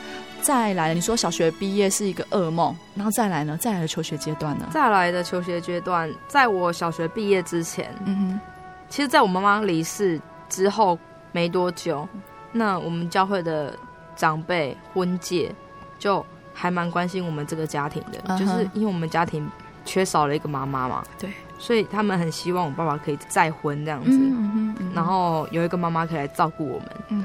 [0.50, 3.56] 再来，你说小学毕业是一个噩梦，然后再来呢？
[3.56, 4.66] 再来的求学阶段呢？
[4.72, 8.40] 再来的求学阶段，在我小学毕业之前，嗯哼，
[8.88, 10.98] 其实在我妈妈离世之后
[11.30, 12.04] 没多久，
[12.50, 13.78] 那我们教会的
[14.16, 15.54] 长辈婚介
[16.00, 18.38] 就还蛮关心我们这个家庭的，uh huh.
[18.40, 19.48] 就是因为我们家庭
[19.84, 27.24] 缺少了一个妈妈嘛，对，所以他们很希望我爸爸可以再婚这样子，嗯哼，嗯，然后有一个妈妈可以来照顾我们，嗯，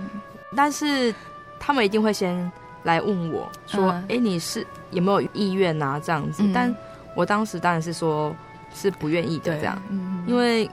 [0.55, 1.11] 但是
[1.59, 2.51] 他们一定会先。
[2.85, 5.99] 来问我说：“哎、嗯，你是有没有意愿啊？
[6.01, 6.73] 这样子，嗯、但
[7.15, 8.33] 我当时当然是说
[8.73, 10.63] 是不愿意的，这样，嗯、因为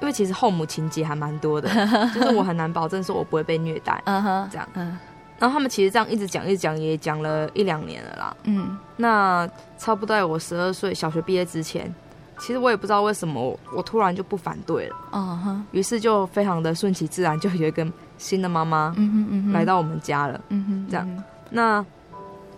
[0.00, 1.68] 因为其实后母情节还蛮多的，
[2.12, 4.98] 就是我很难保证说我不会被虐待，嗯哼，这样，嗯，
[5.38, 11.94] 然后他们其实这样一直讲一直讲，也讲了一两年了啦，嗯，那差不多在我十二岁小学毕业之前，
[12.38, 17.86] 其实我也不知道为什么我，我突然就不反对了，嗯哼，于是就非常的顺其自然，就有一个
[18.18, 21.08] 新的妈妈，嗯哼嗯哼，来到我们家了，嗯哼，这样。”
[21.50, 21.84] 那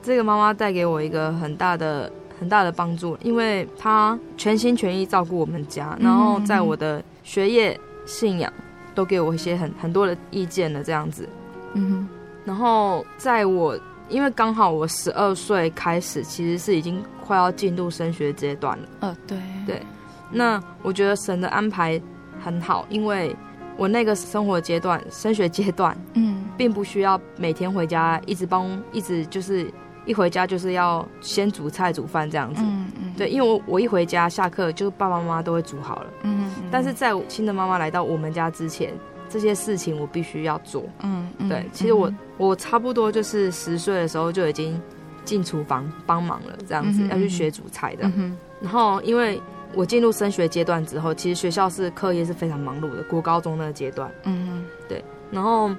[0.02, 8.52] 这个妈妈带给我一个很大的很大的帮助，因为她全心全意照顾我们家，然后在我的学业、信仰
[8.94, 11.28] 都给我一些很很多的意见的这样子。
[11.74, 12.08] 嗯哼，
[12.44, 13.78] 然后在我
[14.08, 18.88] 因为刚好我十二岁开始，其实是已经快要进入升学阶段了。
[19.00, 19.82] 呃，对对。
[20.30, 22.00] 那我觉得神的安排
[22.42, 23.34] 很好，因为
[23.78, 26.44] 我那个生活阶段、升学阶段，嗯。
[26.58, 29.72] 并不需要每天回家一直帮，一直就是
[30.04, 32.60] 一回家就是要先煮菜煮饭这样子。
[32.64, 33.14] 嗯嗯。
[33.16, 36.06] 对，因为我我一回家下课就爸爸妈妈都会煮好了。
[36.24, 36.64] 嗯嗯。
[36.68, 38.92] 但是在新的妈妈来到我们家之前，
[39.28, 40.82] 这些事情我必须要做。
[41.04, 41.48] 嗯嗯。
[41.48, 44.82] 对，其实我我差不多就是十岁的时候就已经
[45.24, 48.10] 进厨房帮忙了，这样子要去学煮菜的。
[48.16, 48.36] 嗯。
[48.60, 49.40] 然后因为
[49.74, 54.10] 我进入升学阶段之后，其实学校是课业是非常忙碌的，国高中那个阶段。
[54.24, 54.64] 嗯。
[54.88, 55.70] 对，然后。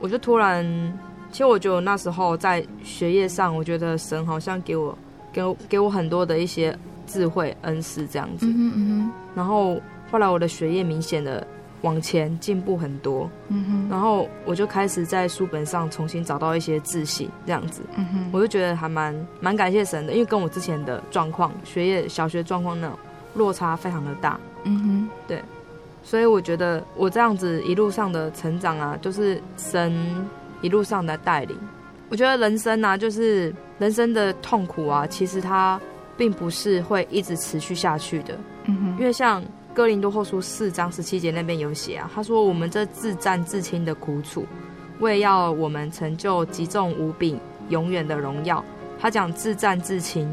[0.00, 0.64] 我就突然，
[1.30, 4.98] 其实我觉得那时候在学业上，我觉得神好像给我，
[5.32, 6.76] 给我给我很多的一些
[7.06, 8.44] 智慧恩师这样子。
[8.46, 9.12] 嗯哼嗯哼。
[9.36, 9.80] 然后
[10.10, 11.46] 后来我的学业明显的
[11.82, 13.30] 往前进步很多。
[13.46, 17.80] 嗯哼，然后我就开始在书本上重新找到一些自信，这样子。
[17.94, 22.98] 嗯哼，我就觉得还蛮蛮感谢神的，因为跟我之前的状况，学业小学状况那种
[23.34, 24.38] 落差非常的大。
[24.64, 25.42] 嗯哼，对，
[26.02, 29.92] 所以我觉得我这样子一路上的成长啊，就是神
[30.60, 31.58] 一路上的带领。
[32.08, 35.80] 我觉得人生啊，就是人生的痛苦啊，其实它
[36.16, 38.38] 并不是会一直持续下去的。
[38.64, 39.42] 嗯哼，因为像
[39.74, 44.46] 哥林多后书四章十七节那边有写啊，他说我们这自战自轻的苦楚，
[45.00, 47.38] 为要我们成就极重无比、
[47.70, 48.62] 永远的荣耀。
[49.00, 50.32] 他讲自战自轻，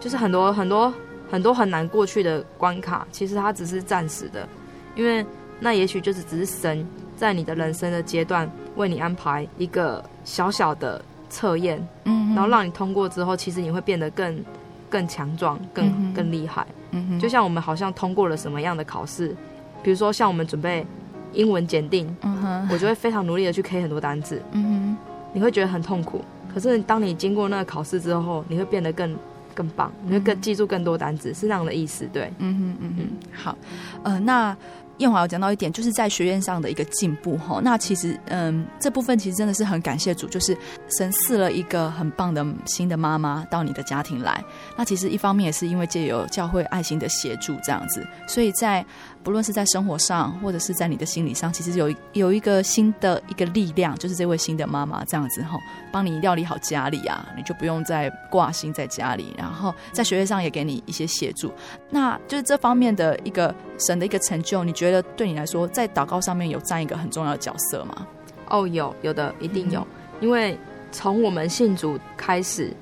[0.00, 0.94] 就是很多很多
[1.30, 4.48] 很多很难过去的关卡，其实它只是暂时的，
[4.94, 5.24] 因为
[5.60, 11.02] 那也许就是只是神在你的人生的阶段为你安排一个小小的。
[11.28, 14.44] 测验，嗯，然后让你通过之后，其实你会变得更
[14.88, 16.64] 更强壮，更、嗯、更厉害。
[16.92, 19.36] 嗯哼，就像我们好像通过了什么样的考试，
[19.82, 20.86] 比如说像我们准备
[21.32, 24.96] 英文检定，嗯哼，我就会非常努力的去 K 很多单字，嗯哼，
[25.32, 26.24] 你会觉得很痛苦，
[26.54, 29.14] 可是当你经过那个考试之后，你会变得更
[29.56, 33.58] 更棒，你会更记住更多单词，是那样的意思，对，嗯哼嗯哼，好，
[34.04, 34.56] 呃，那。
[34.98, 37.60] 燕华有讲到一点，就是在学院上的一个进步哈。
[37.62, 40.56] 那其实，嗯，这部分其实真的是很感谢主，就是
[40.88, 44.42] 神赐了一个很棒的新的妈妈到你的家庭来。
[44.76, 48.84] 那其实一方面也是因为借由教会爱心的协助这样子，所以在。
[49.24, 55.58] 不论是在生活上，或者是在你的心理上，其实有有一个新的一个力量，就是这位新的妈妈这样子哈，
[55.90, 61.52] 帮你料理好家里啊，你就不用再挂心在家里，然后在学业上也给你一些协助。
[61.90, 68.06] 那就是这方面的一个神的一个成就，你觉得对你来说，在祷告上面有占一个很重要的角色吗？
[68.48, 69.88] 哦，有有的，一定有，嗯、
[70.20, 70.56] 因为
[70.96, 72.74] 从我们信主开始，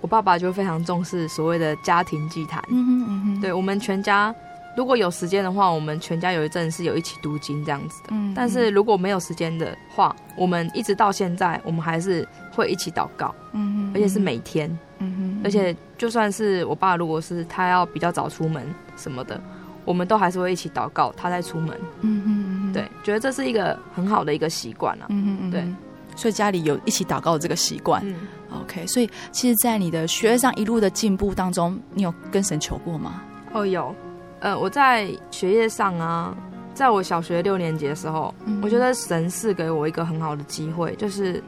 [0.00, 2.64] 我爸爸就非常重视所谓的家庭祭坛。
[2.70, 4.34] 嗯哼嗯哼，对我们全家。
[4.74, 8.08] 如果有时间的话，我们全家有一阵是有一起读经这样子的。
[8.12, 13.34] 嗯，但是如果没有时间的话，我们一直到现在，我们还是会一起祷告。
[13.52, 14.70] 嗯，而且是每天。
[15.00, 18.66] 嗯哼，而且就算是我爸，如果是他要比较早出门
[18.96, 19.38] 什么的，
[19.84, 21.78] 我们都还是会一起祷告，他在出门。
[22.00, 25.06] 嗯哼，对，觉得这是一个很好的一个习惯了。
[25.10, 25.68] 嗯哼，对，
[26.18, 28.02] 所以家里有一起祷告的这个习惯。
[28.04, 28.16] 嗯
[28.62, 33.22] ，OK，所以其实，在你的学业上一路的进步当中，你有跟神求过吗？
[33.52, 33.94] 哦，有。
[34.40, 36.36] 呃，我在学业上啊，
[36.74, 41.40] 在我小学六年级的时候，嗯、我觉得神是给我一个很好的机会，就是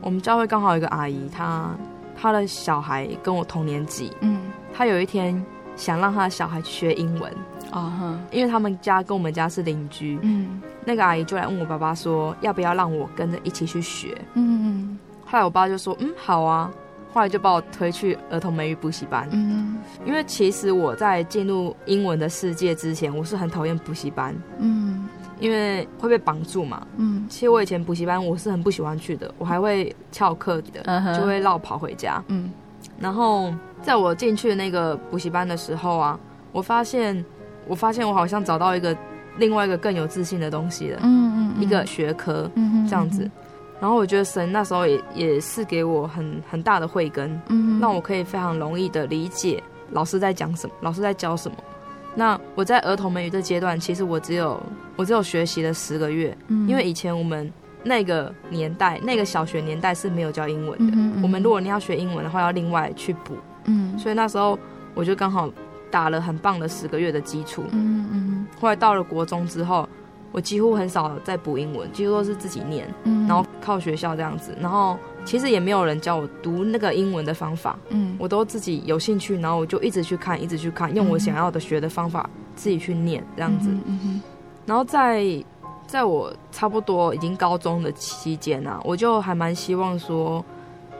[0.00, 1.70] 我们教会刚好有一个阿姨，她
[2.16, 4.40] 她的小孩跟我同年级，嗯，
[4.74, 5.40] 她有一天
[5.76, 7.32] 想让她的小孩去学英文，
[7.70, 16.70] 啊哈，因为他们家跟我们家是邻居，嗯，那个阿姨就来问我爸爸说，要不要让我跟着一起去学，嗯嗯，后来我爸就说，嗯，好啊。
[17.12, 25.08] 后来就把我推去儿童美语补习班，嗯，因为其实我在进入英文的世界之前，我是很讨厌补习班，嗯，
[25.40, 32.52] 因为会被绑住嘛，嗯，其实我以前补习班我是很不喜欢去的，我还会翘课的，就会绕跑回家，嗯，
[33.00, 33.50] 然后
[33.80, 36.20] 在我进去那个补习班的时候啊，
[36.52, 37.24] 我发现，
[37.66, 38.96] 我发现我好像找到一个
[39.38, 43.30] 另外一个更有自信的东西了，嗯嗯，一个学科，嗯，这样子。
[43.78, 51.56] 然后我觉得神那时候也也是给我很很大的慧根，嗯，让我可以非常容易的理解老师在讲什么，老师在教什么。
[52.14, 54.58] 那我在儿童美语这阶段，其实我只有
[54.96, 57.52] 我只有学习了十个月，嗯，因为以前我们
[57.82, 63.34] 那个年代那个小学年代是没有教英文的，嗯，我们如果你要学英文的话，要另外去补，
[63.66, 64.58] 嗯，所以那时候
[64.94, 65.50] 我就刚好
[65.90, 69.88] 打了很棒的十个月的基础，嗯嗯，后来到了国中之后。
[70.32, 84.22] 我几乎很少再补英文，几乎都是自己念，嗯，然后靠学校这样子，然后其实也没有人教我读那个英文的方法，嗯，我都自己有兴趣，然后我就一直去看，一直去看，用我想要的学的方法自己去念这样子，嗯哼，
[84.66, 85.24] 然后在
[85.86, 90.44] 在我差不多已经高中的期间啊，我就还蛮希望说，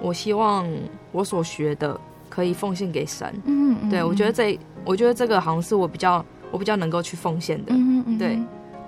[0.00, 0.66] 我希望
[1.12, 8.38] 我所学的可以奉献给神，嗯嗯，对，我觉得这我觉得这个好像是我比较我比较能够去奉献的，嗯嗯，对。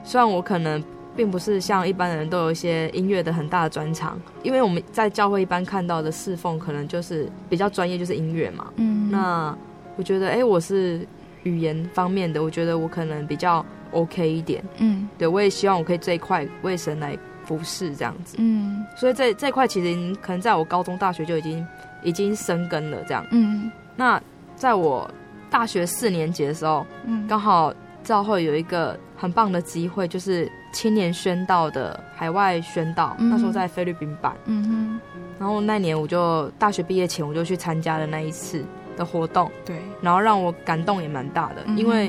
[0.05, 0.83] 虽然我可能
[1.17, 8.69] 并不是像一般的人都有一些音乐的很大的专长，因为我们在教会一般看到的侍奉可能就是比较专业，就是音乐嘛。
[8.77, 9.55] 嗯，那
[9.97, 11.07] 我觉得，哎、欸，我是
[11.43, 14.63] 语言方面的，我觉得我可能比较 OK 一点。
[14.79, 18.37] 嗯，对，我也希望我可以这一块为神来服侍这样子。
[18.39, 21.67] 嗯，所以这这块其实可能在我高中、大学就已经
[22.03, 23.27] 已经生根了这样。
[23.31, 24.21] 嗯，那
[24.57, 25.11] 在我
[25.51, 27.73] 大学四年级的时候，嗯，刚好。
[28.05, 34.33] 教会有一个很棒的机会，就是青年宣道的海外宣道，嗯、那时候在菲律宾办。
[34.47, 35.01] 嗯哼。
[35.39, 38.65] 然后那年我就大学毕业前，我就去参加了那一次
[38.97, 39.51] 的活动。
[39.63, 39.77] 对。
[40.01, 42.07] 然后让我感动也蛮大的，嗯、因为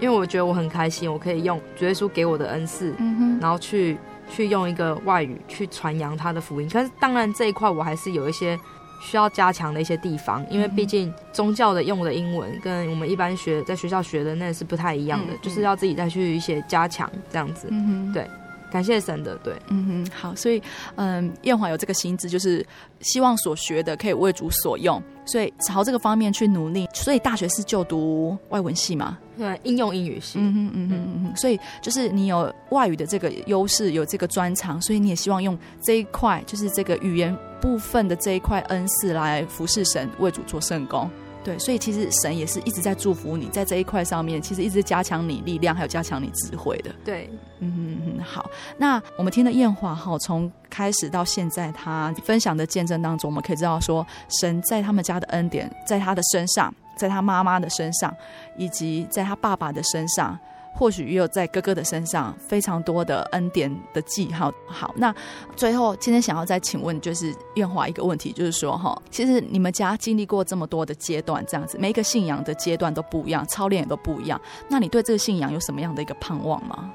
[0.00, 3.96] 因为我觉得我很开心，我可以用主耶稣给我的恩赐，嗯哼，然后去
[4.28, 6.68] 去用一个外语去传扬他的福音。
[6.68, 8.58] 可是当然这一块我还是有一些
[9.00, 18.28] 需要加强的一些地方，因为毕竟宗教的用的英文跟我们一般学在学校学的那是不太一样的，嗯、就是要自己再去一些加强这样子，嗯哼，对。
[18.68, 20.60] 感谢神的，对，嗯哼，好，所以，
[20.96, 22.66] 嗯，燕华有这个心智，就是
[23.00, 26.86] 希望所学的可以为主所用，所以朝这个方面去努力。
[26.92, 29.16] 所以大学是就读外文系嘛？
[29.38, 30.40] 对，应用英语系。
[30.40, 31.36] 嗯哼，嗯哼，嗯哼。
[31.36, 37.34] 所以就是你有外语的这个优势，有这个专长，所以你也希望用这一块，就是这个语言
[37.66, 41.10] 部分的这一块恩赐来服侍神，为主做圣工。
[41.42, 46.94] 对，所以其实神也是一直在祝福你，在这一块上面，其实一直加强你力量，还有加强你智慧的。
[47.04, 48.48] 对，嗯嗯嗯，好。
[48.76, 54.06] 那我们听了艳华哈，从开始到现在，他分享的见证当中，我们可以知道说，
[54.40, 58.14] 神在他们家的恩典，在他的身上，在他妈妈的身上，
[58.56, 60.38] 以及在他爸爸的身上。
[60.76, 64.52] 或许也有在哥哥的身上非常多的恩典的记号。
[64.66, 65.14] 好，那
[65.56, 74.38] 最后今天想要再请问，就是燕华一个问题，就是说哈，其实你们家经历过这么多的阶段，这样子，每一个信仰的阶段都不一样，操练也都不一样。
[74.68, 76.90] 那你对这个信仰有什么样的一个盼望吗？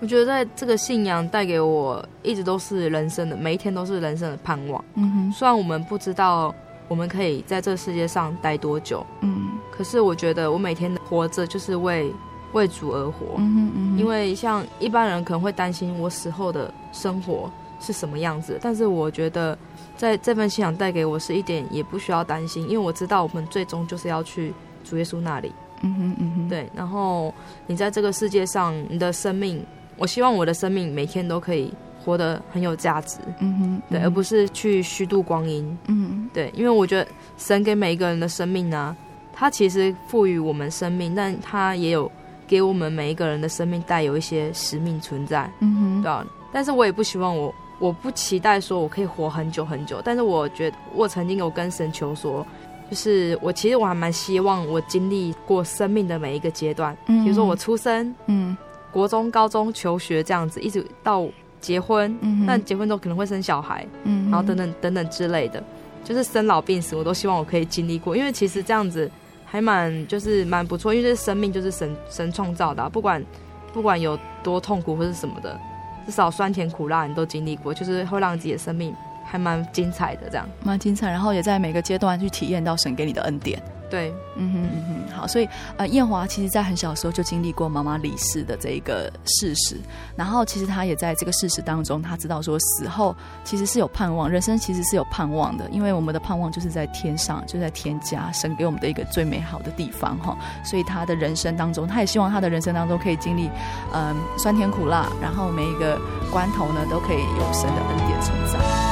[0.00, 4.84] 我觉得在这个信仰带给我一直都是人生的，每一天都是人生的盼望。
[4.96, 6.54] 嗯哼，虽然我们不知道
[6.88, 12.12] 我们可以在这个世界上待多久，嗯，可是我觉得我每天活着就是为。
[12.52, 17.50] 为主而活，嗯哼嗯哼，因为像一般人可能会担心我死后的生活
[17.80, 19.56] 是什么样子，但是我觉得
[19.96, 24.52] 在这份信仰带给我是一点也不需要担心，因为我知道我们最终就是要去
[24.84, 26.68] 主耶稣那里，嗯哼嗯哼，对。
[26.74, 27.32] 然后
[27.66, 29.64] 你在这个世界上，你的生命，
[29.96, 31.72] 我希望我的生命每天都可以
[32.04, 38.96] 活得很有价值，嗯哼，嗯哼，对，而不是去虚度光阴，嗯哼，对，因为我觉得神给每一个人的生命呢，
[39.32, 42.10] 他其实赋予我们生命，但他也有。
[42.52, 46.22] 给我们每一个人的生命带有一些使命存在，嗯哼，对啊。
[46.52, 50.02] 但是我也不希望我，我不期待说我可以活很久很久。
[50.04, 52.46] 但是我觉得，我曾经有跟神求说，
[52.90, 58.54] 就是我其实我还蛮希望我经历过生命的每一个阶段，嗯，比如说我出生，嗯，
[58.90, 61.26] 国中、高中、求学这样子，一直到
[61.58, 65.64] 结婚，嗯，但结婚之后可能会生小孩，嗯，然后等等等等之类的，
[66.04, 69.10] 就是生老病死，我都希望我可以经历过，因为其实这样子。
[69.52, 73.22] 还蛮就是蛮不错，因为这生命就是神神创造的，不管
[73.70, 75.60] 不管有多痛苦或是什么的，
[76.06, 78.96] 至少酸甜苦辣你都经历过，就是会让自己的生命
[79.26, 83.62] 还蛮精彩的，这样蛮精彩，然后也在每个阶段去体验到神给你的恩典。
[83.92, 89.76] 对，嗯哼嗯哼，好，所以呃，艳华其实在很小的时候就经历过妈妈离世的这一个事实，
[90.16, 93.14] 然后其实他也在这个事实当中，他知道说死后
[93.44, 100.34] 其实是有盼望，人生其实是有盼望的，因为我们的盼望就是在天上，就在天家，神给我们的一个最美好的地方哈，
[100.64, 103.50] 所以他的人生当中，他也希望他的人生当中可以经历
[103.92, 108.91] 嗯、酸甜苦辣，然后每一个关头呢都可以有神的恩典存在。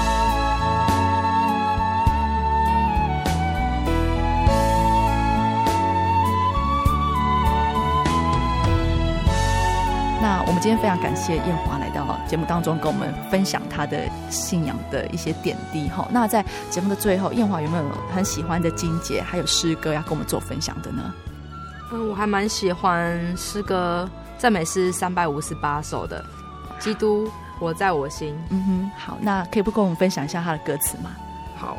[10.60, 16.06] 们今天非常感谢艳华来到节目当中，跟我们分享他的信仰的一些点滴哈。
[16.10, 17.84] 那在节目的最后，艳华有没有
[18.14, 21.14] 很喜欢的经节，还有诗歌要跟我们做分享的呢？
[21.92, 24.06] 嗯，我还蛮喜欢诗歌
[24.36, 26.22] 赞美诗三百五十八首的，
[26.84, 27.26] 《基督
[27.58, 28.28] 我在我心》。
[28.50, 31.10] 嗯哼，好，那可以不跟我们分享一下他的歌词吗？
[31.56, 31.78] 好，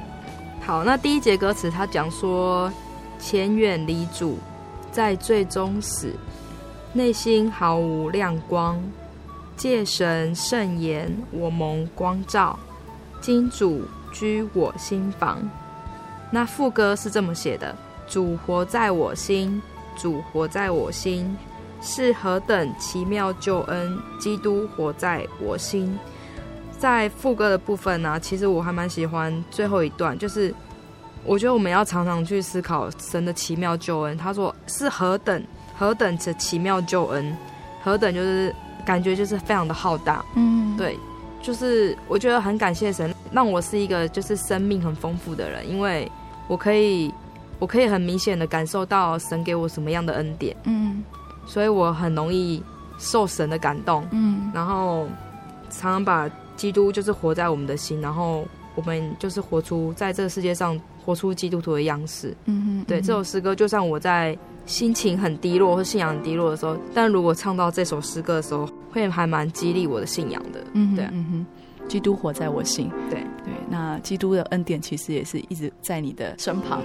[0.65, 2.71] 好，那第一节歌词他讲说：
[3.19, 4.39] 前远离主，
[4.91, 6.15] 在最终死。
[6.93, 8.77] 内心毫无亮光，
[9.55, 12.59] 借神圣言，我蒙光照。
[13.21, 15.39] 今主居我心房。
[16.29, 17.73] 那副歌是这么写的：
[18.09, 19.61] 主活在我心，
[19.95, 21.33] 主活在我心，
[21.81, 23.97] 是何等奇妙救恩！
[24.19, 25.97] 基督活在我心。
[26.77, 30.53] 在副歌的部分呢、其实我还蛮喜欢最后一段，就是
[31.23, 34.17] 我觉得我们要常常去思考神的奇妙救恩。
[34.17, 35.41] 他说是何等。
[35.81, 37.35] 何等的奇妙救恩，
[37.83, 38.53] 何等就是
[38.85, 40.95] 感觉就是非常的浩大，嗯，对，
[41.41, 46.07] 就是我觉得很感谢神，让我是一个就是生命很丰富的人，因为
[46.47, 47.11] 我可以
[47.57, 51.03] 我可以很明显的感受到神给我什么样的恩典，嗯，
[51.47, 52.61] 所以我很容易
[52.99, 55.07] 受神的感动，嗯，然后
[55.71, 64.37] 常常把基督就是活在我们的心，然后我们就是活出在这个世界上活出基督徒的样式，嗯哼，对，这首诗歌就像我在。
[64.65, 70.63] 心情很低落或信仰很低落的时候，但如果唱到这首诗歌的时候，会还蛮激励我的信仰的。
[70.73, 72.89] 嗯，对，嗯哼，基督活在我心。
[73.09, 76.81] 对对，那基督的恩典其实也是一直在你的身旁。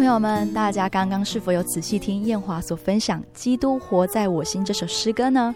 [0.00, 5.54] 朋友们，大家刚刚是否有仔细听燕华所分享《基督活在我心》这首诗歌呢？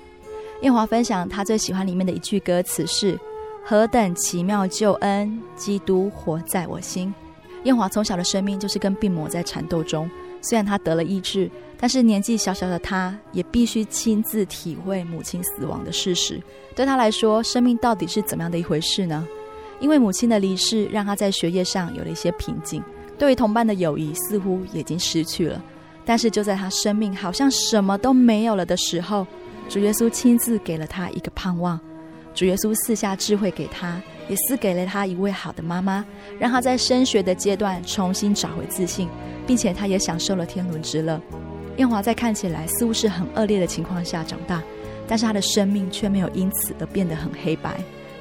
[0.60, 3.18] 燕华分享他最喜欢里面的一句歌词是
[3.64, 7.12] ：“何等奇妙救恩，基督活在我心。”
[7.64, 10.10] 燕华从小的生命就是跟病魔在缠斗中，
[10.42, 16.38] 虽然他得了医治，但是年纪小小的他也必须亲自体会母亲死亡的事实。
[16.76, 19.26] 对他来说，生命到底是怎么样的一回事呢？
[19.80, 22.82] 因为母亲的离世，让他在学业上有了一些瓶颈。
[23.18, 25.62] 对于同伴的友谊似乎已经失去了，
[26.04, 29.26] 但是就在他生命好像什么都没有了的时候，
[29.68, 31.78] 主耶稣亲自给了他一个盼望。
[32.34, 36.04] 主耶稣赐下智慧给他，也赐给了他一位好的妈妈，
[36.38, 39.08] 让他在升学的阶段重新找回自信，
[39.46, 41.20] 并且他也享受了天伦之乐。
[41.76, 44.60] 燕华在看起来似乎是很恶劣的情况下长大，
[45.06, 47.72] 但是他的生命却没有因此而变得很黑白，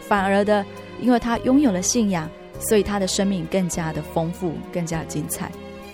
[0.08, 0.64] 反而的，
[1.02, 2.30] 因为他拥有了信仰。
[2.68, 5.52] 所以他的生命更加的丰富，更加精彩。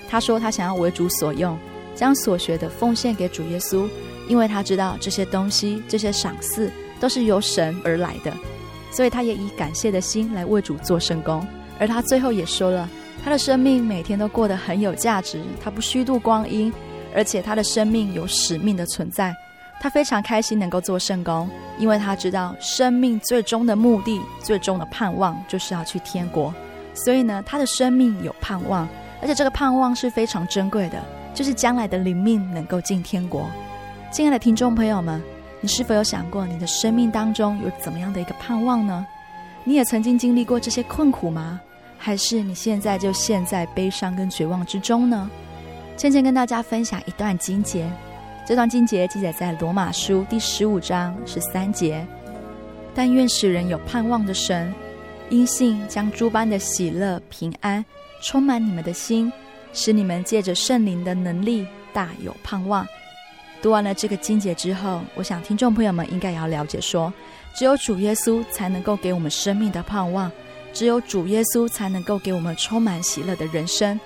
[0.10, 1.58] 他说他想要为主所用，
[1.96, 3.88] 将所学的奉献给主耶稣，
[4.28, 8.34] 因为他知道这些东西、这些赏赐都是由神而来的。
[8.92, 11.46] 所以他也以感谢的心来为主做圣工。
[11.80, 12.90] 而他最后也说了，
[13.24, 16.74] 他的生命每天都过得很有价值，他不虚度光阴，
[17.16, 19.34] 而且他的生命有使命的存在。
[19.80, 26.54] 他非常开心能够做圣工，因为他知道生命最终的目的、最终的盼望就是要去天国。
[26.94, 28.88] 所以呢，他的生命有盼望，
[29.22, 31.02] 而且这个盼望是非常珍贵的，
[31.34, 33.50] 就是将来的灵命能够进天国。
[34.12, 35.22] 亲爱的听众朋友们，
[35.62, 39.06] 你是否有想过你的生命当中有怎么样的一个盼望呢？
[39.64, 41.60] 你也曾经经历过这些困苦吗？
[41.98, 45.30] 还是你现在就陷在悲伤跟绝望之中呢？
[45.96, 47.90] 倩倩跟大家分享一段经节。
[48.50, 52.04] 这段经节记载在罗马书第十五章十三节，
[52.96, 54.74] 但愿使人有盼望的神，
[55.30, 57.86] 因信将诸般的喜乐平安
[58.24, 59.32] 充满你们的心，
[59.72, 62.88] 使你们借着圣灵的能力大有盼望。
[63.62, 67.14] 读完了这个经节之后，我想听众朋友们应该也要了解说，
[67.54, 70.32] 只有主耶稣才能够给我们生命的盼望，
[70.74, 74.00] 只有主耶稣才能够给我们充满喜乐的人生。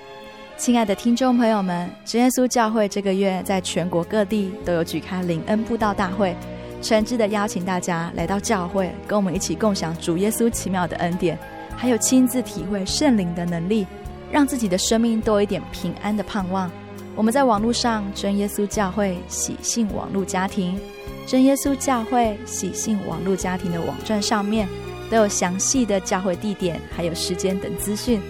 [0.56, 6.34] 亲爱的听众朋友们，真耶稣教会这个月在全国各地都有举开灵恩布道大会，
[6.80, 11.36] 诚挚的邀请大家来到教会，跟我们一起共享主耶稣奇妙的恩典，
[11.76, 13.84] 还有亲自体会圣灵的能力，
[14.30, 16.70] 让自己的生命多一点平安的盼望。
[17.16, 20.80] 我们在网络上真耶稣教会喜信网络家庭、
[21.26, 24.68] 真耶稣教会喜信网络家庭的网站上面
[25.10, 28.20] 都有详细的教会地点还有时间等资讯。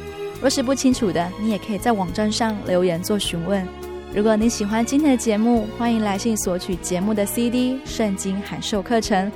[0.40, 3.66] 若是不清楚的，你也可以在网站上留言做询问。
[4.14, 9.26] 如果你喜欢今天的节目，欢迎来信索取节目的 CD《圣经函授课程》。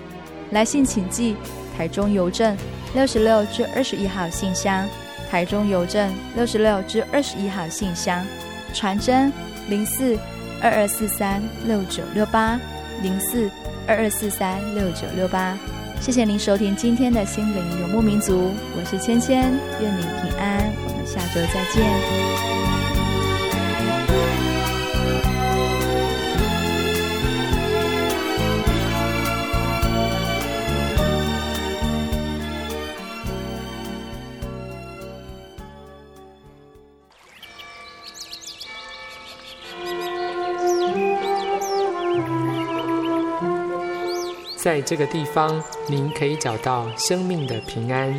[0.51, 1.37] 来信请寄
[1.77, 2.57] 台中邮政
[2.95, 4.87] 六十六至二十一号信箱，
[5.31, 8.25] 台中邮政六十六至二十一号信箱，
[8.73, 9.33] 传真
[9.69, 10.17] 零四
[10.63, 12.59] 二二四三六九六八
[13.03, 13.51] 零四
[13.87, 15.57] 二二四三六九六八。
[16.01, 19.37] 谢谢您收听今天的心灵游牧民族，我是芊芊，
[19.81, 20.88] 愿您平安。
[21.09, 21.83] 下周再见。
[44.61, 48.13] 在这个地方，您可以找到生命的平安。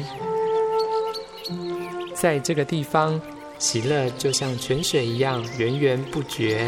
[2.20, 3.20] 在这个地方，
[3.60, 6.68] 喜乐就像泉水一样源源不绝。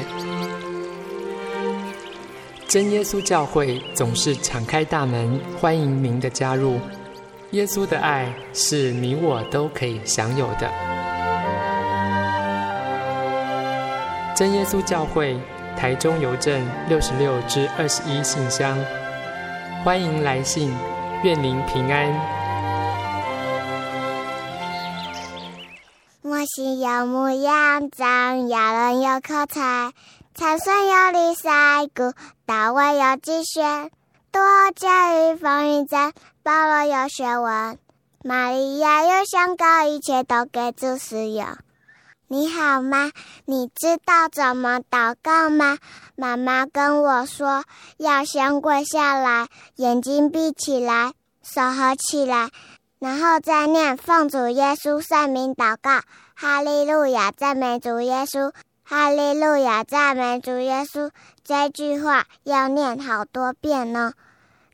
[2.69, 6.79] 真耶稣教会总是敞开大门，欢迎您的加入。
[7.51, 10.71] 耶稣的爱是你我都可以享有的。
[14.33, 15.37] 真耶稣教会
[15.75, 18.79] 台中邮政六十六至二十一信箱，
[19.83, 20.73] 欢迎来信，
[21.25, 22.40] 愿您平安。
[26.53, 29.93] 心有模样，长雅人有口才，
[30.35, 32.13] 参孙有礼赛鼓，
[32.45, 33.89] 大卫有击弦，
[34.33, 34.41] 多
[34.75, 36.11] 加与风云战，
[36.43, 37.79] 保罗有学问，
[38.25, 41.47] 玛利亚有香膏，一切都给主使用。
[42.27, 43.11] 你好吗？
[43.45, 45.77] 你知道怎么祷告吗？
[46.17, 47.63] 妈妈跟我说，
[47.95, 49.47] 要先跪下来，
[49.77, 52.49] 眼睛闭起来，手合起来，
[52.99, 56.01] 然后再念奉主耶稣圣名祷告。
[56.41, 58.51] 哈利路亚赞美主耶稣。
[58.83, 61.11] 哈利路亚赞美主耶稣。
[61.43, 64.13] 这句话要念好多遍呢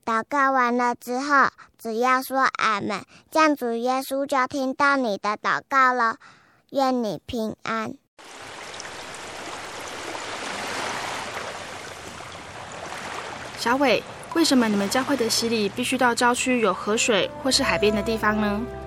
[0.06, 6.16] 祷告完了之后只要说俺们酱主耶稣就听到你的祷告了。
[6.70, 7.94] 愿你平安。
[13.58, 14.02] 小伟
[14.36, 18.87] 为什么你们教会的洗礼必须到郊区有河水或是海边的地方呢？